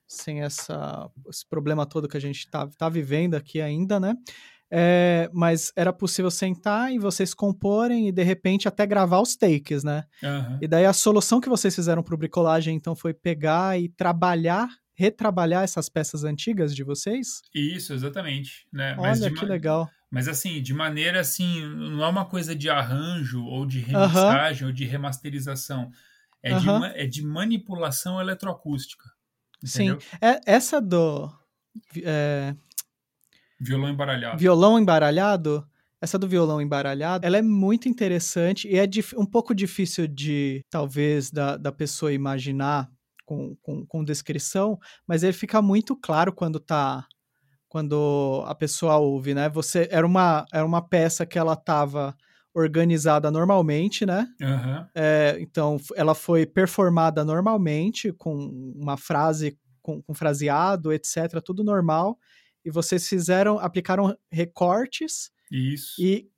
[0.08, 4.14] Sem essa, esse problema todo que a gente tá, tá vivendo aqui ainda, né?
[4.70, 9.84] É, mas era possível sentar e vocês comporem e de repente até gravar os takes,
[9.84, 10.04] né?
[10.22, 10.58] Aham.
[10.60, 15.62] E daí a solução que vocês fizeram pro bricolagem, então, foi pegar e trabalhar, retrabalhar
[15.62, 17.42] essas peças antigas de vocês?
[17.54, 18.66] Isso, exatamente.
[18.72, 18.96] Né?
[18.98, 19.88] Olha de que ma- legal.
[20.10, 24.72] Mas assim, de maneira assim, não é uma coisa de arranjo ou de remixagem ou
[24.72, 25.90] de remasterização.
[26.42, 26.78] É, de, Aham.
[26.80, 29.04] ma- é de manipulação eletroacústica.
[29.64, 29.90] Sim.
[29.90, 30.08] Entendeu?
[30.20, 31.30] É, essa do
[32.04, 32.54] é,
[33.58, 34.38] Violão embaralhado.
[34.38, 35.66] violão embaralhado,
[36.00, 41.30] essa do violão embaralhado, ela é muito interessante e é um pouco difícil de, talvez,
[41.30, 42.88] da, da pessoa imaginar
[43.24, 47.06] com, com, com descrição, mas ele fica muito claro quando tá
[47.68, 49.48] quando a pessoa ouve, né?
[49.50, 52.16] Você era uma era uma peça que ela estava
[52.54, 54.26] organizada normalmente, né?
[54.40, 54.88] Aham.
[54.94, 58.34] É, então ela foi performada normalmente com
[58.74, 62.18] uma frase com, com fraseado, etc, tudo normal.
[62.66, 65.94] E vocês fizeram, aplicaram recortes Isso.
[66.02, 66.28] e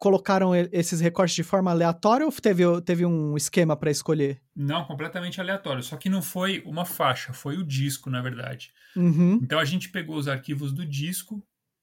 [0.00, 4.42] colocaram esses recortes de forma aleatória ou teve, teve um esquema para escolher?
[4.56, 5.80] Não, completamente aleatório.
[5.80, 8.72] Só que não foi uma faixa, foi o disco, na verdade.
[8.96, 9.38] Uhum.
[9.40, 11.40] Então a gente pegou os arquivos do disco,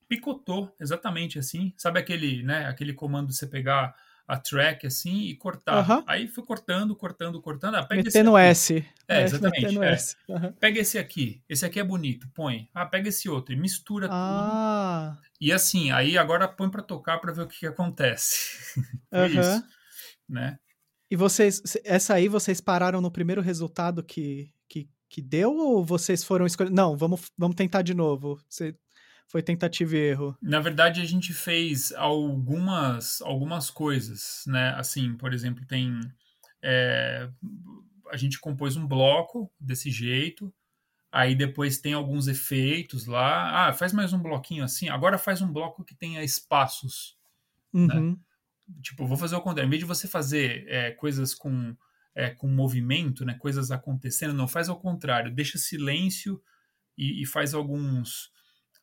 [0.10, 1.74] picotou exatamente assim.
[1.78, 3.96] Sabe aquele, né, aquele comando de você pegar
[4.28, 6.04] a track assim e cortar.
[6.06, 7.76] Aí foi cortando, cortando, cortando.
[7.76, 8.88] Ah, pega Metendo esse aqui.
[8.88, 8.96] S.
[9.08, 9.92] É, exatamente, Metendo é.
[9.94, 10.18] S.
[10.60, 11.42] Pega esse aqui.
[11.48, 12.70] Esse aqui é bonito, põe.
[12.74, 14.16] Ah, pega esse outro e mistura tudo.
[14.18, 18.58] Ah, E assim, aí agora põe pra tocar pra ver o que, que acontece.
[19.10, 19.56] Foi aham.
[19.58, 19.64] isso,
[20.28, 20.60] né?
[21.10, 26.22] E vocês, essa aí vocês pararam no primeiro resultado que, que, que deu ou vocês
[26.22, 26.70] foram escolher?
[26.70, 28.38] Não, vamos, vamos tentar de novo.
[28.50, 28.76] Você,
[29.28, 30.38] foi tentativa e erro.
[30.42, 34.74] Na verdade, a gente fez algumas, algumas coisas, né?
[34.78, 36.00] Assim, por exemplo, tem.
[36.62, 37.30] é,
[38.10, 40.54] a gente compôs um bloco desse jeito,
[41.12, 43.68] aí depois tem alguns efeitos lá.
[43.68, 44.88] Ah, faz mais um bloquinho assim.
[44.88, 47.18] Agora faz um bloco que tenha espaços.
[47.74, 48.18] Uhum.
[48.82, 49.68] Tipo, vou fazer o contrário.
[49.68, 51.76] Em vez de você fazer é, coisas com,
[52.16, 53.34] é, com movimento, né?
[53.34, 55.36] Coisas acontecendo, não faz ao contrário.
[55.36, 56.42] Deixa silêncio
[56.98, 58.32] e, e faz alguns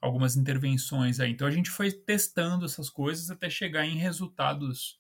[0.05, 1.31] algumas intervenções aí.
[1.33, 4.99] Então a gente foi testando essas coisas até chegar em resultados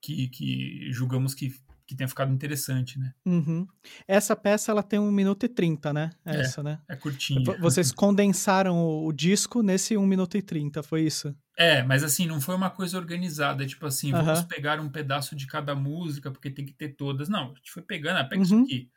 [0.00, 1.54] que, que julgamos que,
[1.86, 3.12] que tenha ficado interessante, né?
[3.26, 3.66] Uhum.
[4.06, 6.10] Essa peça ela tem 1 minuto e 30, né?
[6.26, 6.40] É.
[6.40, 6.78] Essa, né?
[6.88, 7.42] É curtinho.
[7.44, 11.34] V- Vocês condensaram o, o disco nesse 1 minuto e 30, foi isso?
[11.56, 14.22] É, mas assim, não foi uma coisa organizada, tipo assim, Aham.
[14.24, 17.28] vamos pegar um pedaço de cada música, porque tem que ter todas.
[17.28, 18.62] Não, a gente foi pegando, ah, pega isso Uhum.
[18.62, 18.90] aqui,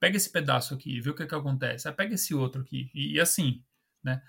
[0.00, 3.14] pega esse pedaço aqui, vê o que, que acontece, ah, pega esse outro aqui, e,
[3.14, 3.64] e assim,
[4.04, 4.22] né?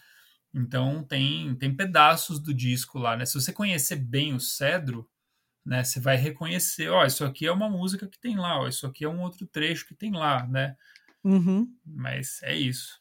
[0.53, 3.25] Então tem, tem pedaços do disco lá, né?
[3.25, 5.07] Se você conhecer bem o Cedro,
[5.65, 8.88] né, você vai reconhecer, ó, isso aqui é uma música que tem lá, ó, isso
[8.88, 10.75] aqui é um outro trecho que tem lá, né?
[11.23, 11.67] Uhum.
[11.85, 12.99] Mas é isso.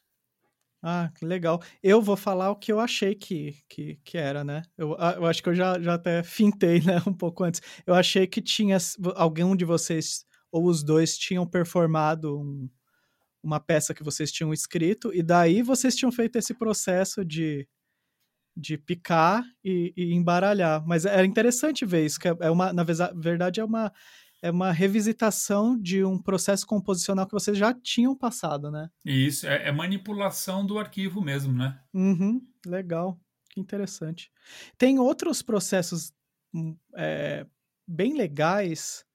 [0.81, 1.61] Ah, que legal.
[1.83, 4.61] Eu vou falar o que eu achei que, que, que era, né?
[4.77, 6.95] Eu, ah, eu acho que eu já, já até fintei, né?
[7.07, 7.61] Um pouco antes.
[7.85, 8.77] Eu achei que tinha
[9.15, 12.69] algum de vocês, ou os dois, tinham performado um-
[13.43, 17.67] uma peça que vocês tinham escrito, e daí vocês tinham feito esse processo de,
[18.55, 20.85] de picar e, e embaralhar.
[20.85, 23.91] Mas era interessante ver isso, que é uma, na verdade, é uma.
[24.41, 28.89] é uma revisitação de um processo composicional que vocês já tinham passado, né?
[29.05, 31.79] Isso, é, é manipulação do arquivo mesmo, né?
[31.93, 34.31] Uhum, legal, que interessante.
[34.77, 36.11] Tem outros processos
[36.53, 37.45] hum, é,
[37.87, 39.05] bem legais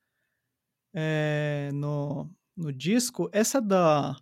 [0.95, 3.29] é, no, no disco.
[3.33, 4.17] Essa da,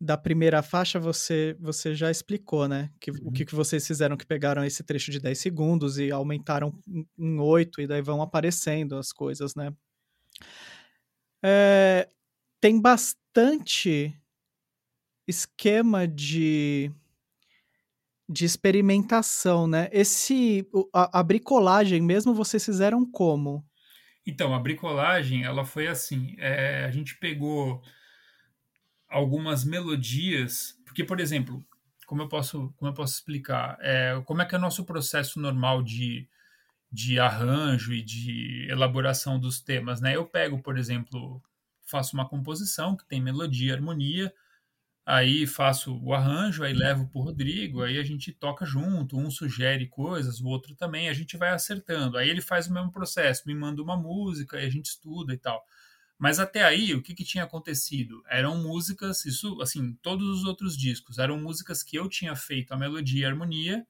[0.00, 2.90] da primeira faixa você, você já explicou, né?
[3.00, 3.18] Que, uhum.
[3.24, 6.72] O que, que vocês fizeram que pegaram esse trecho de 10 segundos e aumentaram
[7.18, 9.72] em 8 e daí vão aparecendo as coisas, né?
[11.42, 12.08] É,
[12.60, 14.14] tem bastante
[15.26, 16.90] esquema de,
[18.28, 19.88] de experimentação, né?
[19.92, 23.64] Esse a, a, bricolagem mesmo vocês fizeram como?
[24.26, 27.82] Então a bricolagem ela foi assim, é, a gente pegou
[29.08, 31.64] algumas melodias, porque por exemplo,
[32.06, 35.40] como eu posso como eu posso explicar, é, como é que é o nosso processo
[35.40, 36.28] normal de
[36.92, 40.16] de arranjo e de elaboração dos temas, né?
[40.16, 41.42] Eu pego, por exemplo,
[41.86, 44.32] faço uma composição que tem melodia, harmonia,
[45.04, 49.30] aí faço o arranjo, aí levo para o Rodrigo, aí a gente toca junto, um
[49.30, 52.16] sugere coisas, o outro também, a gente vai acertando.
[52.16, 55.38] Aí ele faz o mesmo processo, me manda uma música, aí a gente estuda e
[55.38, 55.64] tal.
[56.18, 58.22] Mas até aí, o que, que tinha acontecido?
[58.28, 62.76] Eram músicas, isso, assim, todos os outros discos, eram músicas que eu tinha feito a
[62.76, 63.86] melodia e a harmonia,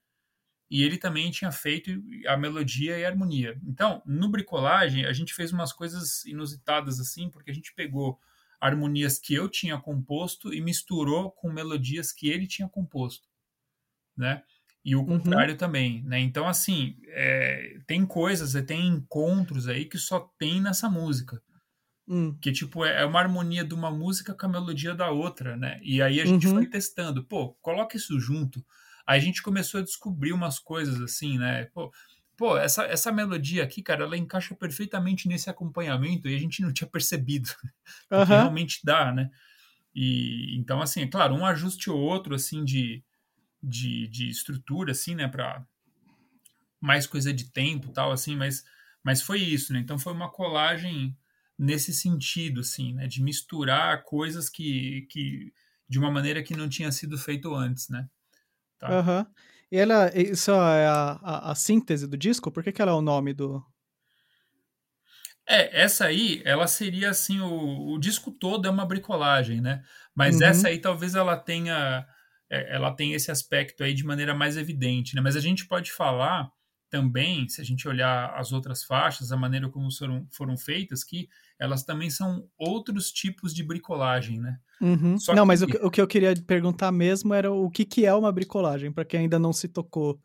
[0.71, 1.91] e ele também tinha feito
[2.29, 3.61] a melodia e a harmonia.
[3.67, 8.21] Então, no bricolagem, a gente fez umas coisas inusitadas assim, porque a gente pegou
[8.61, 13.29] harmonias que eu tinha composto e misturou com melodias que ele tinha composto,
[14.17, 14.43] né?
[14.85, 15.19] E o uhum.
[15.19, 15.59] contrário uhum.
[15.59, 16.19] também, né?
[16.21, 21.43] Então, assim, é, tem coisas, tem encontros aí que só tem nessa música.
[22.09, 22.37] Hum.
[22.41, 25.79] Que, tipo, é, é uma harmonia de uma música com a melodia da outra, né?
[25.83, 26.55] E aí a gente uhum.
[26.55, 27.25] foi testando.
[27.25, 28.65] Pô, coloca isso junto
[29.11, 31.65] Aí a gente começou a descobrir umas coisas assim, né?
[31.75, 31.91] Pô,
[32.41, 36.73] pô, essa, essa melodia aqui, cara, ela encaixa perfeitamente nesse acompanhamento e a gente não
[36.73, 37.51] tinha percebido.
[38.11, 38.25] Uhum.
[38.25, 39.31] que realmente dá, né?
[39.95, 43.05] E então, assim, é claro, um ajuste ou outro, assim, de,
[43.63, 45.63] de, de estrutura, assim, né, para
[46.81, 48.65] mais coisa de tempo tal, assim, mas,
[49.03, 49.81] mas foi isso, né?
[49.81, 51.15] Então foi uma colagem
[51.59, 53.07] nesse sentido, assim, né?
[53.07, 55.53] De misturar coisas que, que
[55.87, 58.09] de uma maneira que não tinha sido feito antes, né?
[58.79, 58.89] Tá?
[58.99, 59.27] Uhum.
[59.71, 62.51] E ela, isso é a, a, a, síntese do disco?
[62.51, 63.65] Por que, que ela é o nome do.
[65.49, 69.83] É, essa aí, ela seria assim, o, o disco todo é uma bricolagem, né?
[70.15, 70.47] Mas uhum.
[70.47, 72.07] essa aí talvez ela tenha.
[72.51, 75.21] É, ela tenha esse aspecto aí de maneira mais evidente, né?
[75.21, 76.51] Mas a gente pode falar
[76.91, 81.29] também, se a gente olhar as outras faixas, a maneira como foram, foram feitas, que
[81.61, 84.59] elas também são outros tipos de bricolagem, né?
[84.81, 85.17] Uhum.
[85.29, 85.45] não, que...
[85.45, 88.91] mas o, o, que eu queria perguntar mesmo era o que, que é uma bricolagem,
[88.91, 90.19] para quem ainda não se tocou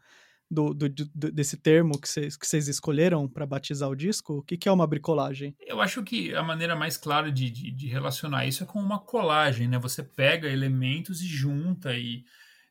[0.50, 4.56] do, do, do desse termo que vocês, que escolheram para batizar o disco, o que,
[4.56, 5.54] que é uma bricolagem?
[5.60, 9.00] Eu acho que a maneira mais clara de, de, de, relacionar isso é com uma
[9.00, 9.78] colagem, né?
[9.80, 12.24] Você pega elementos e junta e,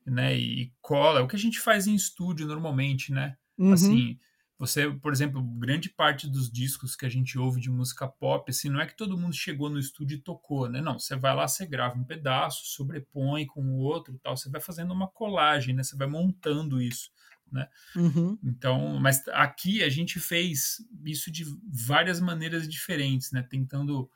[0.06, 3.36] né, e cola, é o que a gente faz em estúdio normalmente, né?
[3.58, 3.72] Uhum.
[3.72, 4.18] Assim,
[4.58, 8.68] você, por exemplo, grande parte dos discos que a gente ouve de música pop, assim,
[8.68, 10.80] não é que todo mundo chegou no estúdio e tocou, né?
[10.80, 14.60] Não, você vai lá, você grava um pedaço, sobrepõe com o outro, tal, você vai
[14.60, 15.82] fazendo uma colagem, né?
[15.82, 17.10] Você vai montando isso,
[17.50, 17.68] né?
[17.96, 18.38] Uhum.
[18.44, 23.42] Então, mas aqui a gente fez isso de várias maneiras diferentes, né?
[23.42, 24.08] Tentando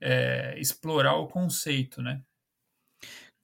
[0.00, 2.22] é, explorar o conceito, né?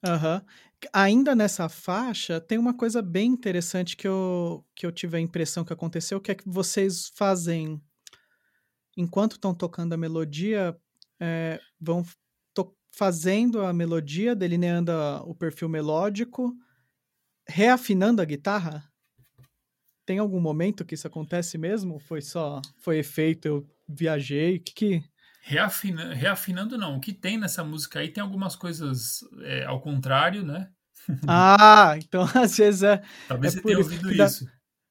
[0.04, 0.44] Aham.
[0.92, 5.64] Ainda nessa faixa, tem uma coisa bem interessante que eu, que eu tive a impressão
[5.64, 7.80] que aconteceu, que é que vocês fazem,
[8.96, 10.76] enquanto estão tocando a melodia,
[11.20, 12.04] é, vão
[12.98, 14.92] fazendo a melodia, delineando
[15.24, 16.52] o perfil melódico,
[17.48, 18.84] reafinando a guitarra?
[20.04, 22.00] Tem algum momento que isso acontece mesmo?
[22.00, 25.04] Foi só, foi efeito, eu viajei, o que que...
[25.48, 26.96] Reafina, reafinando não.
[26.96, 30.68] O que tem nessa música aí tem algumas coisas é, ao contrário, né?
[31.26, 33.02] Ah, então às vezes é.
[33.26, 34.46] Talvez é você tenha ouvido isso.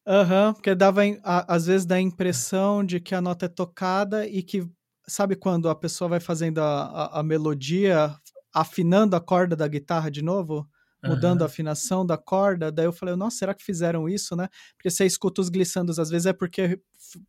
[0.08, 3.50] Aham, uhum, porque dava, a, às vezes dá a impressão de que a nota é
[3.50, 4.68] tocada e que,
[5.08, 8.16] sabe quando a pessoa vai fazendo a, a, a melodia,
[8.52, 10.68] afinando a corda da guitarra de novo?
[11.04, 11.46] Mudando uhum.
[11.46, 12.72] a afinação da corda.
[12.72, 14.48] Daí eu falei, nossa, será que fizeram isso, né?
[14.76, 16.80] Porque você escuta os glissandos, às vezes é porque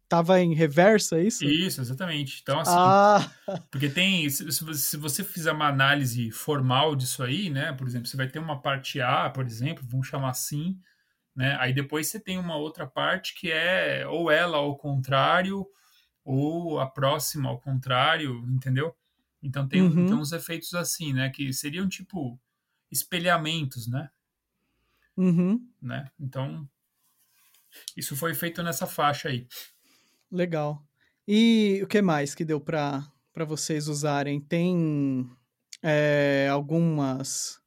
[0.08, 1.44] tava em reverso, é isso?
[1.44, 2.40] Isso, exatamente.
[2.42, 3.30] Então, assim, ah.
[3.70, 7.72] porque tem, se, se, você fizer uma análise formal disso aí, né?
[7.72, 10.78] Por exemplo, você vai ter uma parte A, por exemplo, vamos chamar assim,
[11.36, 11.56] né?
[11.60, 15.66] Aí depois você tem uma outra parte que é ou ela ao contrário,
[16.24, 18.94] ou a próxima ao contrário, entendeu?
[19.42, 20.06] Então tem, uhum.
[20.06, 21.30] tem uns efeitos assim, né?
[21.30, 22.38] Que seriam tipo
[22.90, 24.10] espelhamentos, né?
[25.16, 25.66] Uhum.
[25.82, 26.10] né?
[26.18, 26.68] Então,
[27.96, 29.46] isso foi feito nessa faixa aí.
[30.30, 30.82] Legal.
[31.26, 33.10] E o que mais que deu para
[33.46, 34.40] vocês usarem?
[34.40, 35.28] Tem
[35.82, 37.60] é, algumas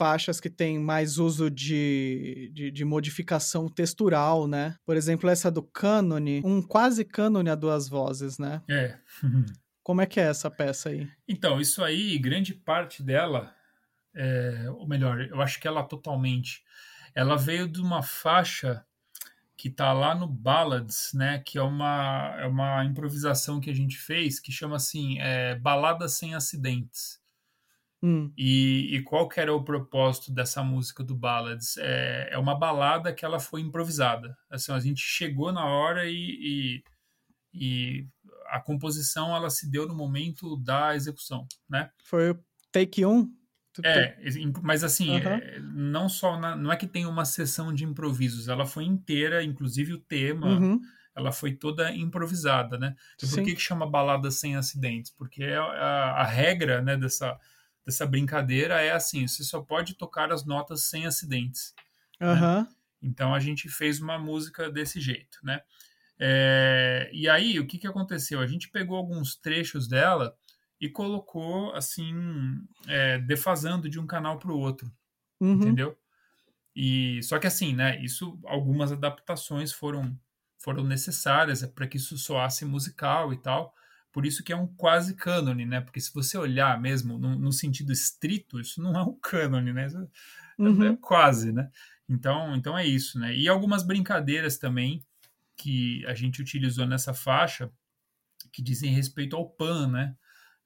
[0.00, 4.74] faixas que tem mais uso de, de, de, modificação textural, né?
[4.86, 8.62] Por exemplo, essa do cânone, um quase cânone a duas vozes, né?
[8.66, 8.98] É.
[9.84, 11.06] Como é que é essa peça aí?
[11.28, 13.54] Então, isso aí, grande parte dela,
[14.14, 16.62] é, ou melhor, eu acho que ela totalmente,
[17.14, 18.84] ela veio de uma faixa
[19.56, 21.38] que tá lá no Ballads, né?
[21.44, 26.08] Que é uma, é uma improvisação que a gente fez que chama assim é, Balada
[26.08, 27.20] Sem Acidentes.
[28.02, 28.32] Hum.
[28.38, 31.76] E, e, qual que era o propósito dessa música do Ballads?
[31.76, 34.34] É, é uma balada que ela foi improvisada.
[34.48, 36.84] Assim, a gente chegou na hora e, e,
[37.52, 38.06] e,
[38.46, 41.90] a composição ela se deu no momento da execução, né?
[42.02, 43.30] Foi o take um?
[43.84, 44.16] É,
[44.62, 45.16] mas assim, uhum.
[45.18, 49.44] é, não só na, não é que tem uma sessão de improvisos, ela foi inteira,
[49.44, 50.80] inclusive o tema, uhum.
[51.14, 52.96] ela foi toda improvisada, né?
[53.22, 55.12] E por que, que chama balada sem acidentes?
[55.12, 57.38] Porque a, a, a regra, né, dessa
[57.84, 61.74] dessa brincadeira é assim: você só pode tocar as notas sem acidentes.
[62.20, 62.60] Uhum.
[62.62, 62.68] Né?
[63.02, 65.60] Então a gente fez uma música desse jeito, né?
[66.22, 68.40] É, e aí, o que, que aconteceu?
[68.40, 70.36] A gente pegou alguns trechos dela
[70.80, 72.14] e colocou assim,
[72.88, 74.90] é, defasando de um canal para o outro,
[75.40, 75.54] uhum.
[75.54, 75.96] entendeu?
[76.74, 78.00] E só que assim, né?
[78.02, 80.18] Isso, algumas adaptações foram
[80.62, 83.74] foram necessárias para que isso soasse musical e tal.
[84.12, 85.80] Por isso que é um quase cânone, né?
[85.80, 89.86] Porque se você olhar mesmo no, no sentido estrito, isso não é um cânone, né?
[89.86, 90.84] É, uhum.
[90.84, 91.70] É quase, né?
[92.08, 93.34] Então, então é isso, né?
[93.34, 95.02] E algumas brincadeiras também
[95.56, 97.70] que a gente utilizou nessa faixa
[98.52, 100.16] que dizem respeito ao pan, né?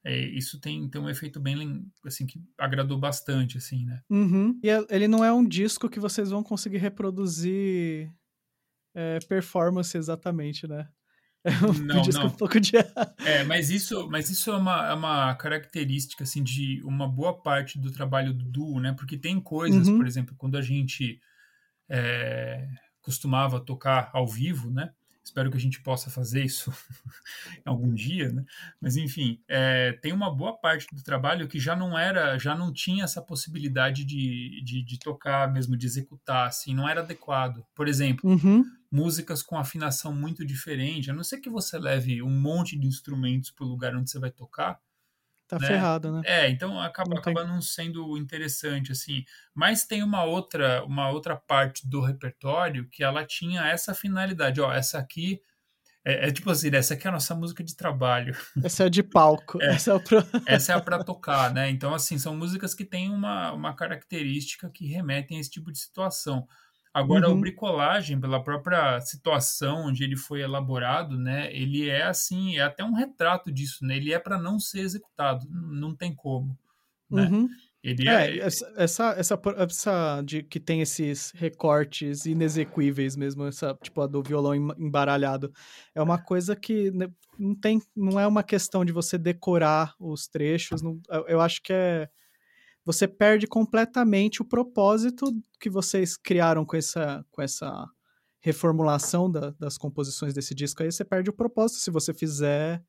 [0.07, 4.03] É, isso tem, tem um efeito bem assim que agradou bastante, assim, né?
[4.07, 4.59] Uhum.
[4.61, 8.13] E é, ele não é um disco que vocês vão conseguir reproduzir
[8.93, 10.87] é, performance exatamente, né?
[11.43, 12.29] É um não, disco não.
[12.29, 12.71] um pouco de.
[13.23, 17.77] é, mas isso, mas isso é uma, é uma característica assim de uma boa parte
[17.77, 18.93] do trabalho do duo, né?
[18.93, 19.97] Porque tem coisas, uhum.
[19.97, 21.19] por exemplo, quando a gente
[21.89, 22.67] é,
[23.01, 24.91] costumava tocar ao vivo, né?
[25.25, 26.71] Espero que a gente possa fazer isso
[27.65, 28.45] algum dia, né?
[28.79, 32.71] Mas enfim, é, tem uma boa parte do trabalho que já não era, já não
[32.71, 37.65] tinha essa possibilidade de, de, de tocar mesmo, de executar, assim, não era adequado.
[37.73, 42.29] Por exemplo, uhum músicas com afinação muito diferente, a não ser que você leve um
[42.29, 44.79] monte de instrumentos para o lugar onde você vai tocar.
[45.47, 45.67] Tá né?
[45.67, 46.21] ferrado, né?
[46.25, 49.23] É, então acaba não, acaba não sendo interessante, assim.
[49.53, 54.59] Mas tem uma outra, uma outra parte do repertório que ela tinha essa finalidade.
[54.59, 55.39] Ó, essa aqui
[56.05, 58.37] é, é, tipo assim, essa aqui é a nossa música de trabalho.
[58.63, 59.57] Essa é de palco.
[59.65, 60.23] É, essa é, pro...
[60.45, 61.69] essa é a para tocar, né?
[61.71, 65.79] Então, assim, são músicas que têm uma, uma característica que remetem a esse tipo de
[65.79, 66.47] situação.
[66.95, 67.35] Agora, uhum.
[67.35, 72.85] o bricolagem, pela própria situação onde ele foi elaborado, né, ele é assim, é até
[72.85, 73.97] um retrato disso, né?
[73.97, 76.57] Ele é para não ser executado, não tem como,
[77.11, 77.23] né?
[77.23, 77.49] Uhum.
[77.83, 83.77] Ele é, é, essa, essa, essa, essa, de que tem esses recortes inexequíveis mesmo, essa
[83.83, 85.51] tipo a do violão embaralhado,
[85.93, 86.93] é uma coisa que
[87.37, 91.73] não tem, não é uma questão de você decorar os trechos, não, eu acho que
[91.73, 92.09] é
[92.85, 97.89] você perde completamente o propósito que vocês criaram com essa, com essa
[98.39, 102.83] reformulação da, das composições desse disco aí, você perde o propósito se você fizer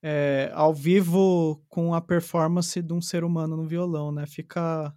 [0.00, 4.24] é, ao vivo com a performance de um ser humano no violão, né?
[4.24, 4.94] Fica.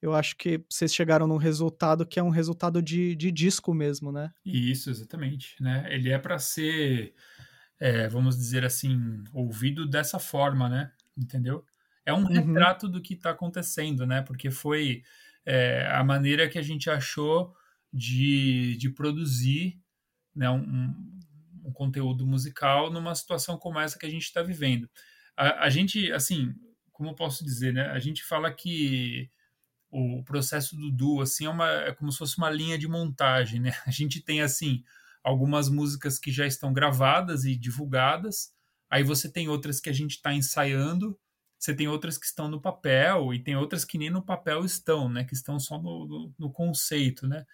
[0.00, 4.12] Eu acho que vocês chegaram num resultado que é um resultado de, de disco mesmo,
[4.12, 4.30] né?
[4.44, 5.60] Isso, exatamente.
[5.60, 5.86] Né?
[5.90, 7.14] Ele é para ser,
[7.80, 10.92] é, vamos dizer assim, ouvido dessa forma, né?
[11.16, 11.64] Entendeu?
[12.06, 12.26] É um uhum.
[12.26, 14.22] retrato do que está acontecendo, né?
[14.22, 15.02] Porque foi
[15.44, 17.52] é, a maneira que a gente achou
[17.92, 19.80] de, de produzir
[20.34, 20.94] né, um,
[21.64, 24.88] um conteúdo musical numa situação como essa que a gente está vivendo.
[25.36, 26.54] A, a, gente, assim,
[26.92, 27.88] como eu posso dizer, né?
[27.90, 29.28] A gente fala que
[29.90, 33.60] o processo do duo, assim, é, uma, é como se fosse uma linha de montagem,
[33.60, 33.72] né?
[33.84, 34.84] A gente tem, assim,
[35.24, 38.52] algumas músicas que já estão gravadas e divulgadas,
[38.88, 41.18] aí você tem outras que a gente está ensaiando,
[41.58, 45.08] você tem outras que estão no papel e tem outras que nem no papel estão,
[45.08, 45.24] né?
[45.24, 47.46] Que estão só no, no, no conceito, né?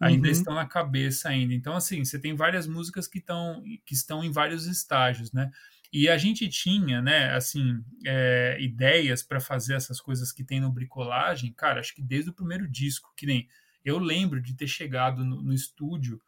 [0.00, 0.32] Ainda uhum.
[0.32, 1.54] estão na cabeça ainda.
[1.54, 5.50] Então, assim, você tem várias músicas que, estão que estão em vários estágios, né?
[5.92, 10.72] E a gente tinha, né, assim, é, ideias para fazer essas coisas que tem no
[10.72, 13.46] bricolagem, cara, acho que desde o primeiro disco, que nem
[13.84, 16.18] eu lembro de ter chegado no, no estúdio,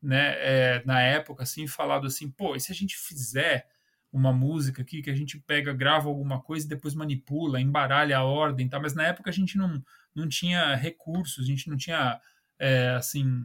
[0.00, 3.66] né, é, na época, assim, falado assim, pô, e se a gente fizer
[4.12, 8.24] uma música aqui que a gente pega, grava alguma coisa e depois manipula, embaralha a
[8.24, 8.80] ordem, tá?
[8.80, 9.82] Mas na época a gente não,
[10.14, 12.20] não tinha recursos, a gente não tinha,
[12.58, 13.44] é, assim,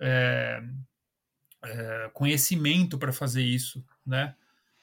[0.00, 0.62] é,
[1.64, 4.34] é, conhecimento para fazer isso, né?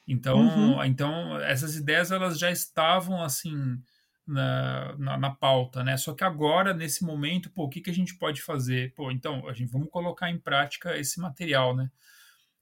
[0.07, 0.83] Então, uhum.
[0.83, 3.81] então essas ideias elas já estavam assim
[4.27, 5.95] na, na, na, pauta, né?
[5.95, 8.93] Só que agora nesse momento, pô, o que, que a gente pode fazer?
[8.93, 11.89] Pô, então a gente vamos colocar em prática esse material, né?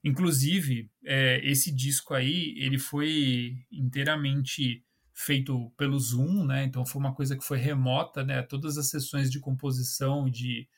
[0.03, 4.83] Inclusive, é, esse disco aí, ele foi inteiramente
[5.13, 6.63] feito pelo Zoom, né?
[6.63, 8.41] Então foi uma coisa que foi remota, né?
[8.41, 10.69] Todas as sessões de composição e de,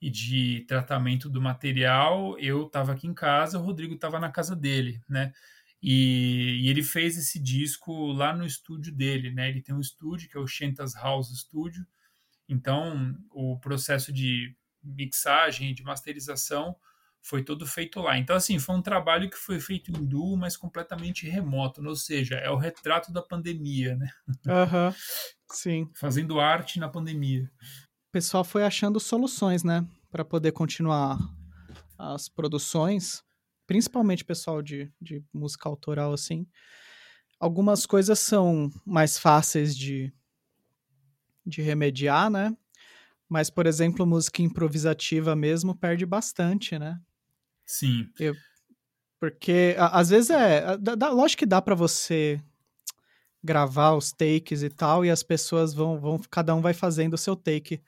[0.00, 4.56] e de tratamento do material, eu estava aqui em casa, o Rodrigo estava na casa
[4.56, 5.32] dele, né?
[5.82, 9.50] E, e, ele fez esse disco lá no estúdio dele, né?
[9.50, 11.86] Ele tem um estúdio que é o Shentas House Studio.
[12.48, 16.74] Então, o processo de mixagem de masterização
[17.24, 18.18] foi todo feito lá.
[18.18, 22.34] Então, assim, foi um trabalho que foi feito em duo, mas completamente remoto, ou seja,
[22.34, 24.10] é o retrato da pandemia, né?
[24.46, 24.94] Aham, uhum.
[25.50, 25.90] sim.
[25.94, 27.50] Fazendo arte na pandemia.
[28.08, 31.18] O pessoal foi achando soluções, né, para poder continuar
[31.98, 33.24] as produções,
[33.66, 36.46] principalmente pessoal de, de música autoral, assim.
[37.40, 40.12] Algumas coisas são mais fáceis de,
[41.44, 42.54] de remediar, né?
[43.26, 47.00] Mas, por exemplo, música improvisativa mesmo perde bastante, né?
[47.66, 48.08] Sim.
[48.18, 48.34] Eu,
[49.24, 50.76] porque a, às vezes é.
[50.76, 52.40] Dá, lógico que dá para você
[53.42, 56.18] gravar os takes e tal, e as pessoas vão, vão.
[56.30, 57.82] Cada um vai fazendo o seu take.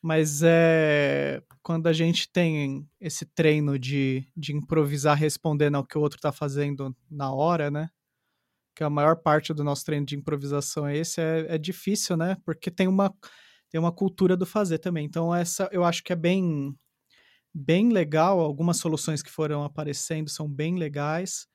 [0.00, 1.42] Mas é.
[1.62, 6.30] Quando a gente tem esse treino de, de improvisar respondendo ao que o outro tá
[6.30, 7.90] fazendo na hora, né?
[8.76, 12.36] Que a maior parte do nosso treino de improvisação é esse, é, é difícil, né?
[12.44, 13.12] Porque tem uma,
[13.68, 15.04] tem uma cultura do fazer também.
[15.04, 16.76] Então, essa eu acho que é bem
[17.56, 21.48] bem legal, algumas soluções que foram aparecendo são bem legais.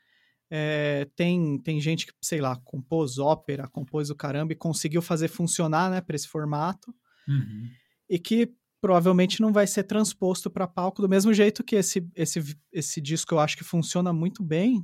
[0.50, 5.28] É, tem, tem gente que, sei lá, compôs ópera, compôs o caramba e conseguiu fazer
[5.28, 6.94] funcionar né, para esse formato.
[7.28, 7.70] Uhum.
[8.10, 12.58] E que provavelmente não vai ser transposto para palco do mesmo jeito que esse, esse,
[12.72, 14.84] esse disco eu acho que funciona muito bem,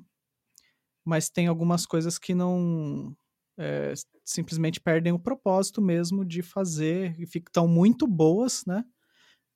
[1.03, 3.15] mas tem algumas coisas que não.
[3.59, 3.91] É,
[4.23, 8.85] simplesmente perdem o propósito mesmo de fazer e estão muito boas, né?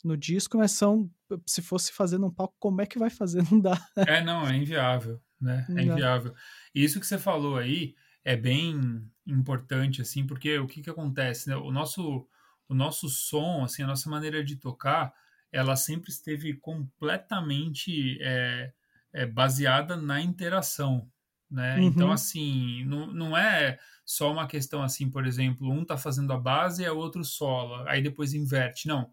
[0.04, 1.10] No disco, mas são.
[1.45, 3.43] Se fosse fazer num palco, como é que vai fazer?
[3.52, 3.80] Não dá.
[3.95, 5.66] É, não, é inviável, né?
[5.70, 6.34] Não é inviável.
[6.74, 11.49] E isso que você falou aí é bem importante, assim, porque o que que acontece,
[11.49, 11.56] né?
[11.56, 12.28] O nosso,
[12.68, 15.14] o nosso som, assim, a nossa maneira de tocar,
[15.52, 18.72] ela sempre esteve completamente é,
[19.14, 21.10] é, baseada na interação,
[21.49, 21.74] né?
[21.74, 21.89] Então, uhum.
[21.89, 26.38] Então, assim, não, não é só uma questão assim, por exemplo, um tá fazendo a
[26.38, 28.88] base e o outro sola, aí depois inverte.
[28.88, 29.10] Não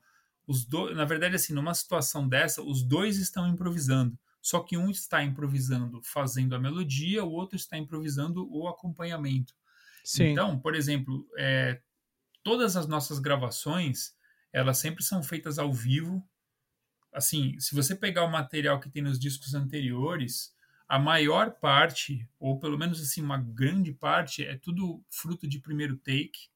[0.48, 4.18] os dois, na verdade, assim, numa situação dessa, os dois estão improvisando.
[4.40, 9.54] Só que um está improvisando fazendo a melodia, o outro está improvisando o acompanhamento.
[10.02, 10.28] Sim.
[10.28, 11.82] Então, por exemplo, é,
[12.42, 14.14] todas as nossas gravações,
[14.50, 16.26] elas sempre são feitas ao vivo.
[17.12, 20.54] Assim, se você pegar o material que tem nos discos anteriores,
[20.88, 25.98] a maior parte, ou pelo menos assim, uma grande parte, é tudo fruto de primeiro
[25.98, 26.48] take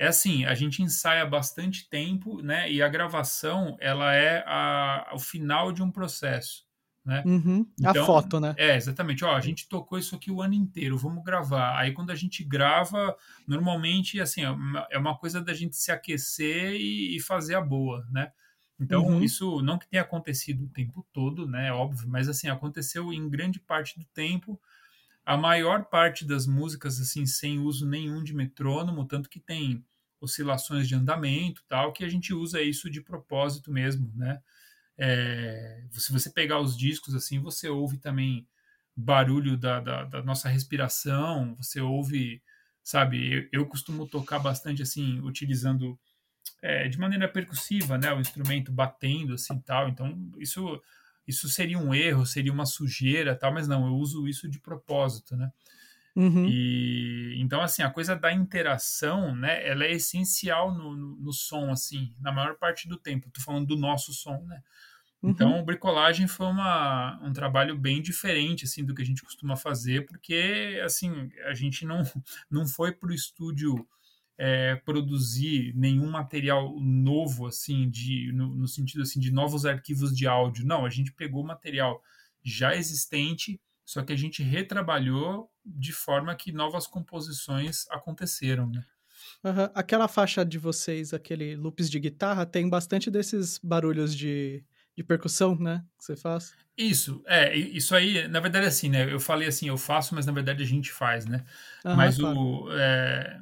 [0.00, 2.72] é assim, a gente ensaia bastante tempo, né?
[2.72, 6.64] E a gravação, ela é a, o final de um processo,
[7.04, 7.22] né?
[7.26, 8.54] Uhum, então, a foto, né?
[8.56, 9.22] É, exatamente.
[9.26, 11.78] Ó, a gente tocou isso aqui o ano inteiro, vamos gravar.
[11.78, 13.14] Aí quando a gente grava,
[13.46, 18.02] normalmente, assim, é uma é coisa da gente se aquecer e, e fazer a boa,
[18.10, 18.32] né?
[18.80, 19.22] Então, uhum.
[19.22, 21.68] isso não que tenha acontecido o tempo todo, né?
[21.68, 24.58] É óbvio, mas assim, aconteceu em grande parte do tempo
[25.26, 29.84] a maior parte das músicas assim sem uso nenhum de metrônomo, tanto que tem
[30.20, 34.40] oscilações de andamento, tal, que a gente usa isso de propósito mesmo, né?
[34.98, 38.46] É, se você pegar os discos assim, você ouve também
[38.94, 42.42] barulho da, da, da nossa respiração, você ouve,
[42.82, 43.48] sabe?
[43.52, 45.98] Eu, eu costumo tocar bastante assim, utilizando
[46.62, 48.12] é, de maneira percussiva, né?
[48.12, 49.88] O instrumento batendo assim, tal.
[49.88, 50.80] Então isso
[51.26, 55.36] isso seria um erro, seria uma sujeira, tal, mas não, eu uso isso de propósito,
[55.36, 55.50] né?
[56.16, 56.46] Uhum.
[56.48, 59.66] E então assim a coisa da interação, né?
[59.66, 63.30] Ela é essencial no, no, no som, assim, na maior parte do tempo.
[63.30, 64.60] Tô falando do nosso som, né?
[65.22, 65.30] Uhum.
[65.30, 70.06] Então, bricolagem foi uma, um trabalho bem diferente assim do que a gente costuma fazer,
[70.06, 72.02] porque assim a gente não
[72.50, 73.86] não foi para o estúdio
[74.38, 80.26] é, produzir nenhum material novo assim de no, no sentido assim de novos arquivos de
[80.26, 80.66] áudio.
[80.66, 82.02] Não, a gente pegou material
[82.42, 88.84] já existente só que a gente retrabalhou de forma que novas composições aconteceram, né?
[89.44, 89.70] Uhum.
[89.74, 94.64] Aquela faixa de vocês, aquele loops de guitarra, tem bastante desses barulhos de,
[94.96, 95.84] de percussão, né?
[95.98, 96.54] Que você faz.
[96.76, 99.12] Isso, é, isso aí, na verdade, assim, né?
[99.12, 101.44] Eu falei assim, eu faço, mas na verdade a gente faz, né?
[101.84, 102.38] Uhum, mas claro.
[102.38, 102.72] o.
[102.72, 103.40] É,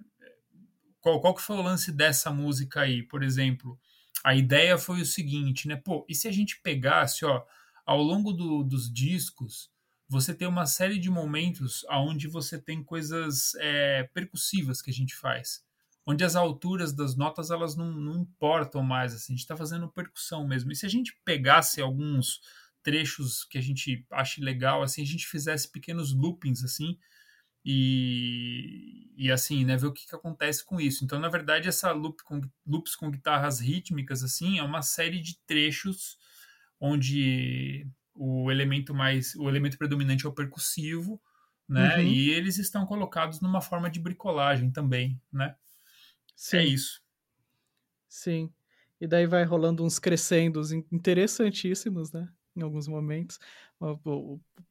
[1.00, 3.02] qual, qual que foi o lance dessa música aí?
[3.02, 3.78] Por exemplo,
[4.24, 5.76] a ideia foi o seguinte, né?
[5.76, 7.44] Pô, e se a gente pegasse, ó,
[7.86, 9.70] ao longo do, dos discos,
[10.08, 15.14] você tem uma série de momentos onde você tem coisas é, percussivas que a gente
[15.14, 15.62] faz,
[16.06, 19.92] onde as alturas das notas elas não, não importam mais, assim, a gente está fazendo
[19.92, 20.72] percussão mesmo.
[20.72, 22.40] E se a gente pegasse alguns
[22.82, 26.98] trechos que a gente ache legal, assim, a gente fizesse pequenos loopings, assim,
[27.62, 31.04] e, e assim, né, ver o que, que acontece com isso.
[31.04, 35.38] Então, na verdade, essa loop com, loops com guitarras rítmicas, assim, é uma série de
[35.46, 36.16] trechos
[36.80, 37.86] onde
[38.18, 41.20] o elemento mais, o elemento predominante é o percussivo,
[41.68, 42.02] né, uhum.
[42.02, 45.54] e eles estão colocados numa forma de bricolagem também, né.
[45.54, 45.68] É
[46.34, 46.56] Sim.
[46.56, 47.02] É isso.
[48.08, 48.52] Sim.
[49.00, 52.28] E daí vai rolando uns crescendos interessantíssimos, né?
[52.56, 53.38] Em alguns momentos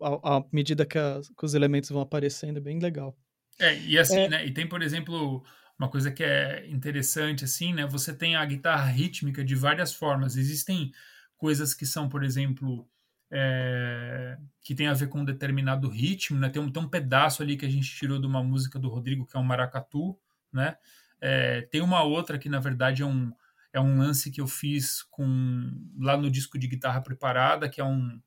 [0.01, 3.17] à medida que, a, que, os elementos vão aparecendo, é bem legal.
[3.59, 4.29] É, e assim, é...
[4.29, 4.45] né?
[4.45, 5.43] E tem, por exemplo,
[5.79, 7.85] uma coisa que é interessante, assim, né?
[7.87, 10.35] Você tem a guitarra rítmica de várias formas.
[10.35, 10.91] Existem
[11.37, 12.87] coisas que são, por exemplo,
[13.31, 16.49] é, que tem a ver com um determinado ritmo, né?
[16.49, 19.25] Tem um, tem um pedaço ali que a gente tirou de uma música do Rodrigo,
[19.25, 20.17] que é um maracatu,
[20.51, 20.75] né?
[21.19, 23.33] É, tem uma outra que, na verdade, é um,
[23.73, 27.83] é um lance que eu fiz com lá no disco de guitarra preparada, que é
[27.83, 28.19] um,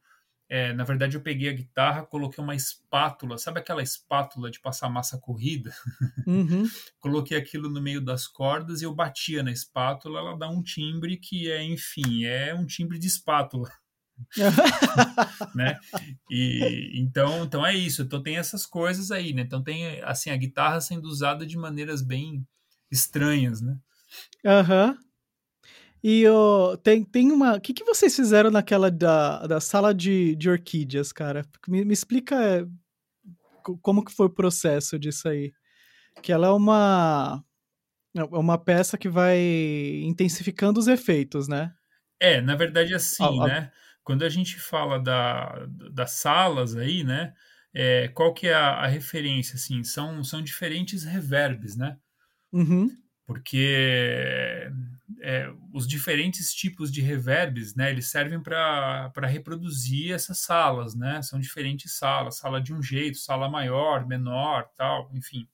[0.51, 4.91] é, na verdade, eu peguei a guitarra, coloquei uma espátula, sabe aquela espátula de passar
[4.91, 5.73] massa corrida?
[6.27, 6.65] Uhum.
[6.99, 11.17] coloquei aquilo no meio das cordas e eu batia na espátula, ela dá um timbre
[11.17, 13.71] que é, enfim, é um timbre de espátula.
[15.55, 15.79] né?
[16.31, 18.03] E então, então é isso.
[18.03, 19.43] Então tem essas coisas aí, né?
[19.43, 22.47] Então tem assim a guitarra sendo usada de maneiras bem
[22.91, 23.77] estranhas, né?
[24.45, 24.89] Aham.
[24.91, 25.11] Uhum.
[26.03, 27.57] E oh, tem, tem uma.
[27.57, 31.45] O que, que vocês fizeram naquela da, da sala de, de orquídeas, cara?
[31.69, 32.67] Me, me explica é,
[33.83, 35.53] como que foi o processo disso aí.
[36.23, 37.45] Que ela é uma.
[38.17, 39.39] É uma peça que vai
[40.03, 41.73] intensificando os efeitos, né?
[42.19, 43.71] É, na verdade, assim, né?
[44.03, 47.33] Quando a gente fala da, das salas aí, né?
[47.73, 49.85] É, qual que é a, a, referência, assim?
[49.85, 51.97] São, são diferentes reverbs, né?
[52.53, 52.91] Uhum.
[53.27, 54.69] Porque
[55.21, 61.23] é, os diferentes tipos de reverbs, né, eles servem para reproduzir essas salas, né?
[61.23, 65.47] São diferentes salas, sala de um jeito, sala maior, menor, tal, enfim.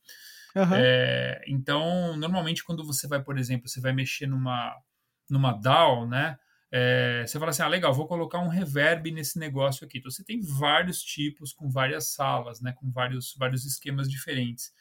[0.54, 0.74] Uhum.
[0.74, 4.74] É, então, normalmente quando você vai, por exemplo, você vai mexer numa
[5.28, 6.38] numa DAW, né?
[6.70, 9.98] É, você fala assim, ah, legal, vou colocar um reverb nesse negócio aqui.
[9.98, 12.72] Então, você tem vários tipos com várias salas, né?
[12.72, 14.72] Com vários vários esquemas diferentes.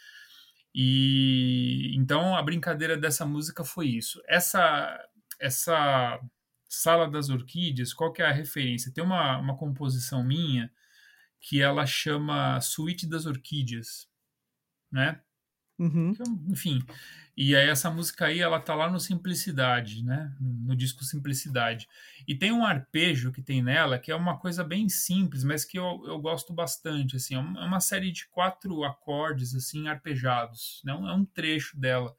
[0.74, 4.22] E então a brincadeira dessa música foi isso.
[4.28, 5.00] Essa
[5.40, 6.20] essa
[6.68, 8.92] Sala das Orquídeas, qual que é a referência?
[8.94, 10.72] Tem uma, uma composição minha
[11.40, 14.10] que ela chama Suíte das Orquídeas,
[14.92, 15.22] né?
[15.78, 16.14] Uhum.
[16.50, 16.82] Enfim,
[17.38, 20.34] e aí essa música aí, ela tá lá no Simplicidade, né?
[20.40, 21.88] No disco Simplicidade.
[22.26, 25.78] E tem um arpejo que tem nela, que é uma coisa bem simples, mas que
[25.78, 27.36] eu, eu gosto bastante, assim.
[27.36, 30.94] É, é uma série de quatro acordes, assim, arpejados, né?
[30.94, 32.16] É um trecho dela.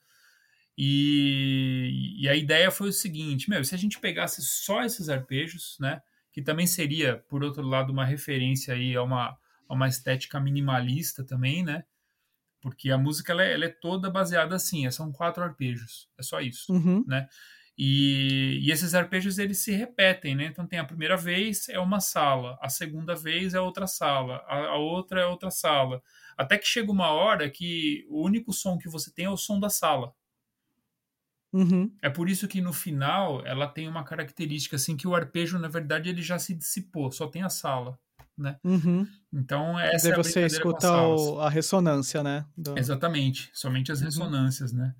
[0.76, 5.78] E, e a ideia foi o seguinte, meu, se a gente pegasse só esses arpejos,
[5.80, 6.02] né?
[6.30, 11.24] Que também seria, por outro lado, uma referência aí a uma, a uma estética minimalista
[11.24, 11.84] também, né?
[12.66, 16.22] Porque a música ela é, ela é, toda baseada assim, é, são quatro arpejos, é
[16.24, 17.04] só isso, uhum.
[17.06, 17.28] né?
[17.78, 20.46] E, e, esses arpejos eles se repetem, né?
[20.46, 24.56] Então tem a primeira vez é uma sala, a segunda vez é outra sala, a,
[24.56, 26.02] a outra é outra sala,
[26.36, 29.60] até que chega uma hora que o único som que você tem é o som
[29.60, 30.12] da sala.
[31.52, 31.94] Uhum.
[32.02, 35.68] É por isso que no final ela tem uma característica assim que o arpejo na
[35.68, 37.96] verdade ele já se dissipou, só tem a sala
[38.36, 38.56] né?
[38.62, 39.06] Uhum.
[39.32, 42.44] Então, essa Daí é a você escuta o, a ressonância, né?
[42.56, 42.78] Do...
[42.78, 44.06] Exatamente, somente as uhum.
[44.06, 44.94] ressonâncias, né?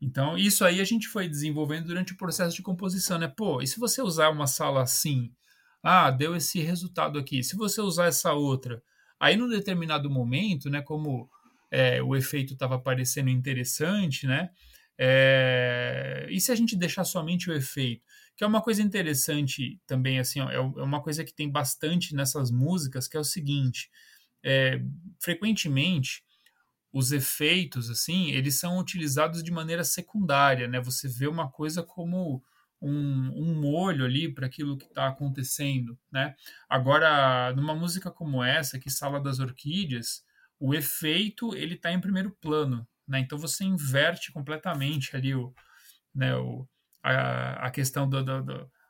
[0.00, 3.28] Então, isso aí a gente foi desenvolvendo durante o processo de composição, né?
[3.28, 5.32] Pô, e se você usar uma sala assim,
[5.82, 7.42] ah, deu esse resultado aqui.
[7.42, 8.82] Se você usar essa outra,
[9.18, 11.28] aí num determinado momento, né, como
[11.70, 14.50] é, o efeito estava parecendo interessante, né?
[15.04, 18.04] É, e se a gente deixar somente o efeito?
[18.36, 22.14] Que é uma coisa interessante também, assim, ó, é, é uma coisa que tem bastante
[22.14, 23.90] nessas músicas, que é o seguinte,
[24.44, 24.80] é,
[25.18, 26.22] frequentemente
[26.92, 30.80] os efeitos, assim, eles são utilizados de maneira secundária, né?
[30.80, 32.40] Você vê uma coisa como
[32.80, 36.36] um, um molho ali para aquilo que está acontecendo, né?
[36.68, 40.24] Agora, numa música como essa, que Sala das Orquídeas,
[40.60, 43.20] o efeito ele está em primeiro plano, né?
[43.20, 45.54] Então você inverte completamente ali o,
[46.14, 46.66] né, o,
[47.02, 48.42] a, a questão do, do,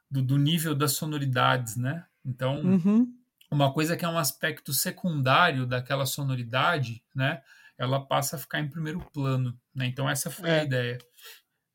[0.08, 2.04] do, do, nível das sonoridades, né?
[2.24, 3.12] Então, uhum.
[3.50, 7.42] uma coisa que é um aspecto secundário daquela sonoridade, né?
[7.76, 9.86] Ela passa a ficar em primeiro plano, né?
[9.86, 10.60] Então, essa foi é.
[10.60, 10.98] a ideia.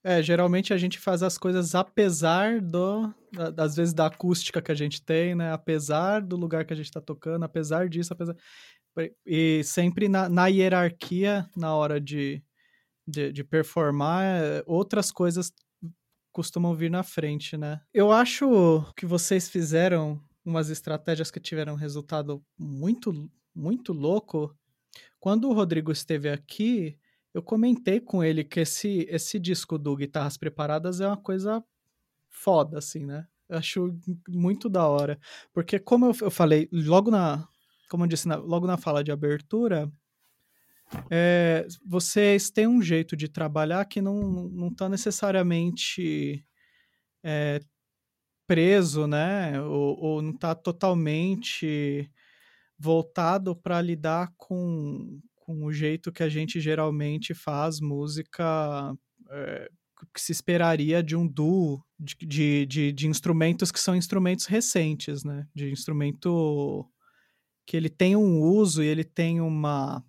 [0.02, 3.14] É, geralmente a gente faz as coisas apesar do,
[3.58, 5.52] às vezes da acústica que a gente tem, né?
[5.52, 8.38] Apesar do lugar que a gente tá tocando, apesar disso, apesar
[9.26, 12.42] e sempre na, na hierarquia na hora de,
[13.08, 15.52] de, de performar, é, outras coisas
[16.32, 17.82] costumam vir na frente, né?
[17.94, 24.56] Eu acho que vocês fizeram umas estratégias que tiveram resultado muito, muito louco.
[25.20, 26.98] Quando o Rodrigo esteve aqui,
[27.34, 31.64] eu comentei com ele que esse, esse disco do Guitarras Preparadas é uma coisa
[32.30, 33.28] foda, assim, né?
[33.50, 35.20] Eu acho muito da hora.
[35.54, 37.48] Porque, como eu, eu falei, logo na.
[37.90, 39.92] Como eu disse, na, logo na fala de abertura,
[41.10, 46.44] é, vocês têm um jeito de trabalhar que não, não tá necessariamente
[47.24, 47.60] é,
[48.48, 49.62] preso, né?
[49.62, 52.10] Ou, ou não está totalmente
[52.80, 58.96] voltado para lidar com, com o jeito que a gente geralmente faz música
[59.30, 59.70] é,
[60.14, 65.24] que se esperaria de um duo de, de, de, de, instrumentos que são instrumentos recentes,
[65.24, 65.48] né?
[65.54, 66.88] De instrumento
[67.68, 70.04] que ele tem um uso e ele tem uma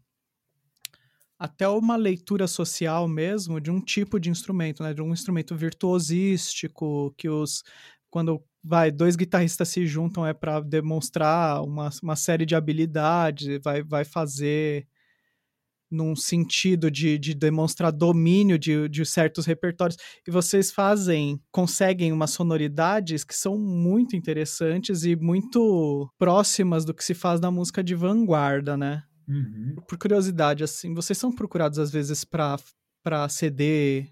[1.38, 4.94] até uma leitura social mesmo de um tipo de instrumento, né?
[4.94, 7.62] De um instrumento virtuosístico que os
[8.10, 13.82] quando vai dois guitarristas se juntam é para demonstrar uma, uma série de habilidades, vai,
[13.82, 14.86] vai fazer
[15.90, 19.98] num sentido de, de demonstrar domínio de, de certos repertórios.
[20.26, 27.04] E vocês fazem, conseguem umas sonoridades que são muito interessantes e muito próximas do que
[27.04, 29.02] se faz na música de vanguarda, né?
[29.28, 29.76] Uhum.
[29.86, 34.06] Por curiosidade, assim, vocês são procurados às vezes para CD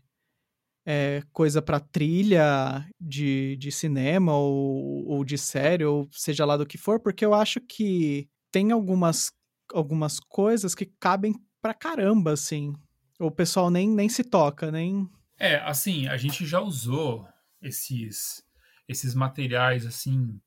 [0.87, 6.65] é, coisa para trilha de, de cinema ou, ou de série, ou seja lá do
[6.65, 9.33] que for, porque eu acho que tem algumas,
[9.75, 11.35] algumas coisas que cabem
[11.67, 12.73] pra caramba, assim.
[13.19, 15.11] O pessoal nem, nem se toca, nem.
[15.37, 17.29] É, assim, a gente já usou
[17.61, 18.41] esses,
[18.89, 20.41] esses materiais, assim,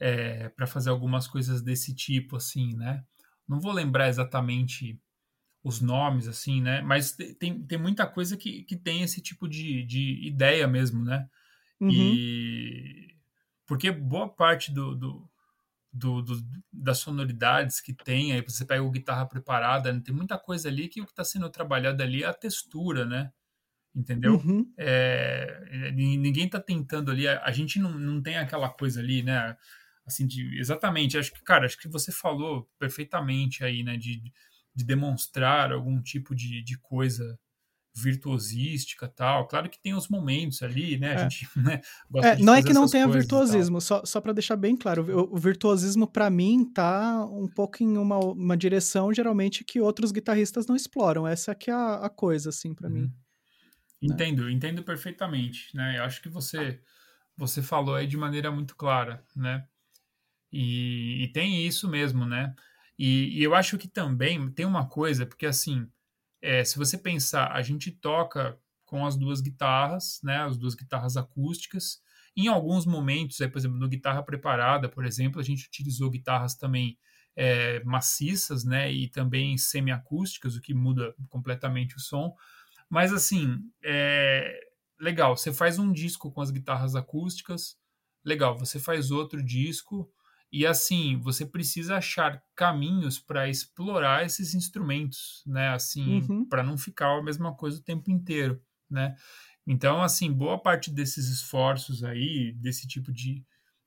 [0.00, 3.04] é, para fazer algumas coisas desse tipo, assim, né?
[3.46, 5.00] Não vou lembrar exatamente
[5.62, 6.82] os nomes, assim, né?
[6.82, 11.28] Mas tem, tem muita coisa que, que tem esse tipo de, de ideia mesmo, né?
[11.80, 11.90] Uhum.
[11.92, 13.14] E
[13.66, 15.29] porque boa parte do, do,
[15.92, 16.40] do, do,
[16.72, 20.00] das sonoridades que tem, aí você pega o guitarra preparada, né?
[20.04, 23.32] tem muita coisa ali que o que está sendo trabalhado ali é a textura, né?
[23.94, 24.34] Entendeu?
[24.34, 24.72] Uhum.
[24.78, 29.56] É, ninguém está tentando ali, a, a, gente não, não tem aquela coisa ali, né?
[30.06, 33.96] Assim, de, exatamente, acho que, cara, acho que você falou perfeitamente aí, né?
[33.96, 34.22] De,
[34.74, 37.38] de demonstrar algum tipo de, de coisa
[38.02, 39.46] virtuosística tal.
[39.46, 41.10] Claro que tem os momentos ali, né?
[41.10, 41.18] A é.
[41.18, 41.80] gente né,
[42.22, 45.38] é, Não é que não tenha virtuosismo, só, só para deixar bem claro, o, o
[45.38, 50.76] virtuosismo para mim tá um pouco em uma, uma direção geralmente que outros guitarristas não
[50.76, 51.26] exploram.
[51.26, 52.94] Essa que é a, a coisa, assim, para uhum.
[52.94, 53.12] mim.
[54.02, 54.52] Entendo, né?
[54.52, 55.98] entendo perfeitamente, né?
[55.98, 56.80] Eu acho que você
[57.36, 59.64] você falou aí de maneira muito clara, né?
[60.52, 62.54] E, e tem isso mesmo, né?
[62.98, 65.88] E, e, eu acho que também tem uma coisa, porque assim,
[66.42, 71.16] é, se você pensar, a gente toca com as duas guitarras, né, as duas guitarras
[71.16, 72.00] acústicas.
[72.36, 76.54] Em alguns momentos, aí, por exemplo, no guitarra preparada, por exemplo, a gente utilizou guitarras
[76.54, 76.98] também
[77.36, 82.34] é, maciças, né, e também semiacústicas, o que muda completamente o som.
[82.88, 85.36] Mas assim, é legal.
[85.36, 87.76] Você faz um disco com as guitarras acústicas,
[88.24, 88.58] legal.
[88.58, 90.12] Você faz outro disco
[90.52, 95.68] e assim, você precisa achar caminhos para explorar esses instrumentos, né?
[95.68, 96.44] Assim, uhum.
[96.44, 99.14] para não ficar a mesma coisa o tempo inteiro, né?
[99.64, 103.44] Então, assim, boa parte desses esforços aí, desse tipo de,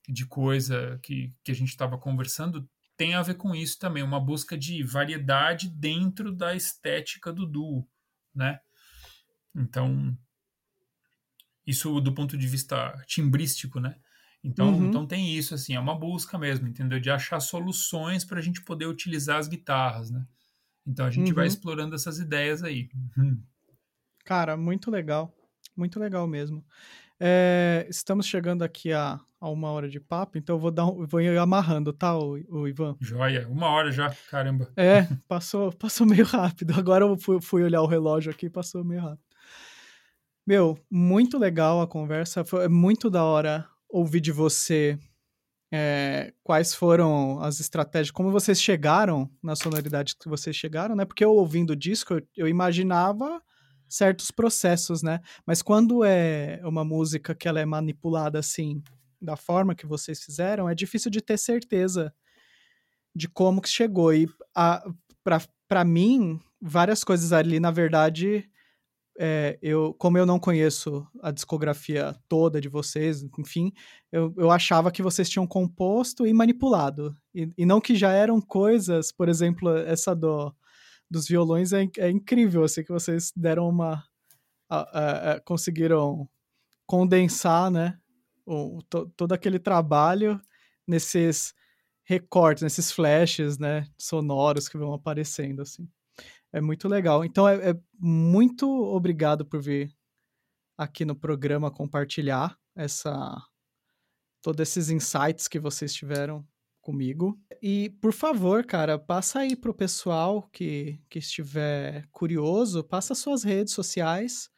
[0.07, 4.20] de coisa que, que a gente estava conversando, tem a ver com isso também, uma
[4.20, 7.86] busca de variedade dentro da estética do duo,
[8.34, 8.59] né?
[9.53, 10.18] Então,
[11.68, 13.97] isso do ponto de vista timbrístico, né?
[14.44, 14.88] Então, uhum.
[14.88, 17.00] então tem isso, assim, é uma busca mesmo, entendeu?
[17.00, 20.26] De achar soluções para a gente poder utilizar as guitarras, né?
[20.86, 21.36] Então a gente uhum.
[21.36, 22.89] vai explorando essas ideias aí.
[23.18, 23.41] Uhum.
[24.26, 25.34] Cara, muito legal.
[25.76, 26.64] Muito legal mesmo.
[27.20, 31.06] É, estamos chegando aqui a, a, uma hora de papo, então eu vou dar um,
[31.08, 32.98] vou ir amarrando, tá, o, o, Ivan?
[33.00, 34.70] Joia, uma hora já, caramba.
[34.76, 36.74] É, passou, passou meio rápido.
[36.78, 39.24] Agora eu fui, fui olhar o relógio aqui passou meio rápido.
[40.46, 44.98] Meu, muito legal a conversa, foi muito da hora ouvir de você
[45.72, 51.06] é, quais foram as estratégias, como vocês chegaram na sonoridade que vocês chegaram, né?
[51.06, 53.39] Porque eu ouvindo o disco, eu, eu imaginava
[53.88, 55.20] certos processos, né?
[55.46, 58.82] Mas quando é uma música que ela é manipulada assim,
[59.22, 62.12] da forma que vocês fizeram, é difícil de ter certeza
[63.16, 64.12] de como que chegou.
[64.12, 64.28] E
[65.68, 68.50] para mim, várias coisas ali, na verdade,
[69.18, 73.72] é, eu, como eu não conheço a discografia toda de vocês, enfim,
[74.11, 77.16] eu, eu achava que vocês tinham composto e manipulado.
[77.34, 80.53] E, e não que já eram coisas, por exemplo, essa do,
[81.09, 84.03] dos violões é, é incrível, assim, que vocês deram uma.
[84.70, 86.28] A, a, a, conseguiram
[86.86, 87.99] condensar, né?
[88.45, 90.41] O, to, todo aquele trabalho
[90.88, 91.53] nesses
[92.03, 93.88] recortes, nesses flashes, né?
[93.97, 95.88] Sonoros que vão aparecendo, assim.
[96.54, 97.26] É muito legal.
[97.26, 99.91] Então, é, é muito obrigado por vir
[100.78, 103.41] aqui no programa compartilhar essa
[104.41, 106.45] todos esses insights que vocês tiveram
[106.82, 107.39] comigo.
[107.62, 113.74] E, por favor, cara, passa aí pro pessoal que, que estiver curioso, passa suas redes
[113.74, 114.49] sociais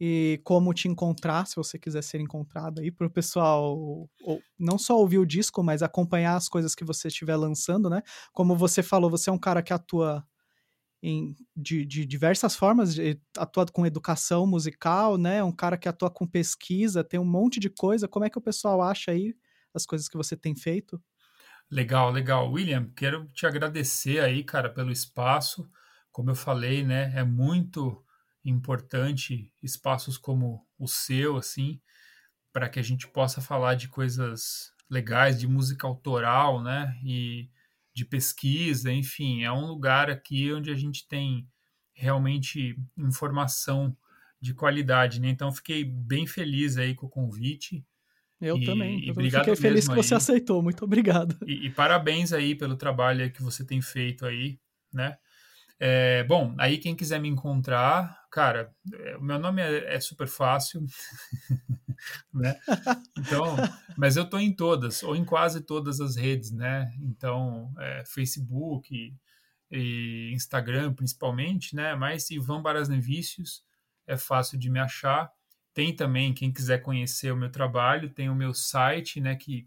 [0.00, 3.78] e como te encontrar, se você quiser ser encontrado aí, pro pessoal
[4.22, 8.02] ou, não só ouvir o disco, mas acompanhar as coisas que você estiver lançando, né?
[8.32, 10.26] Como você falou, você é um cara que atua
[11.02, 12.94] em, de, de diversas formas,
[13.36, 15.42] atua com educação musical, né?
[15.42, 18.08] Um cara que atua com pesquisa, tem um monte de coisa.
[18.08, 19.34] Como é que o pessoal acha aí
[19.74, 21.02] as coisas que você tem feito?
[21.70, 22.50] Legal, legal.
[22.50, 25.70] William, quero te agradecer aí, cara, pelo espaço.
[26.10, 27.12] Como eu falei, né?
[27.14, 28.04] É muito
[28.44, 31.80] importante espaços como o seu, assim,
[32.52, 36.98] para que a gente possa falar de coisas legais, de música autoral, né?
[37.04, 37.48] E
[38.00, 41.46] de pesquisa, enfim, é um lugar aqui onde a gente tem
[41.92, 43.94] realmente informação
[44.40, 45.28] de qualidade, né?
[45.28, 47.84] Então fiquei bem feliz aí com o convite.
[48.40, 49.06] Eu e, também.
[49.06, 50.16] Eu fiquei feliz que você aí.
[50.16, 50.62] aceitou.
[50.62, 51.36] Muito obrigado.
[51.46, 54.58] E, e, parabéns aí pelo trabalho que você tem feito aí,
[54.90, 55.18] né?
[55.82, 60.28] É, bom, aí quem quiser me encontrar, cara, é, o meu nome é, é super
[60.28, 60.84] fácil,
[62.34, 62.54] né?
[63.16, 63.56] Então,
[63.96, 66.92] mas eu tô em todas, ou em quase todas as redes, né?
[67.00, 69.14] Então, é, Facebook e,
[69.70, 71.94] e, Instagram principalmente, né?
[71.94, 73.64] Mas Ivan Barasnevicius
[74.06, 75.32] é fácil de me achar.
[75.72, 79.34] Tem também, quem quiser conhecer o meu trabalho, tem o meu site, né?
[79.34, 79.66] Que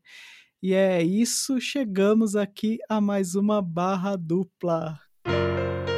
[0.65, 4.97] E é isso, chegamos aqui a mais uma barra dupla.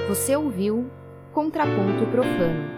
[0.09, 0.89] Você ouviu
[1.31, 2.74] Contraponto Profano.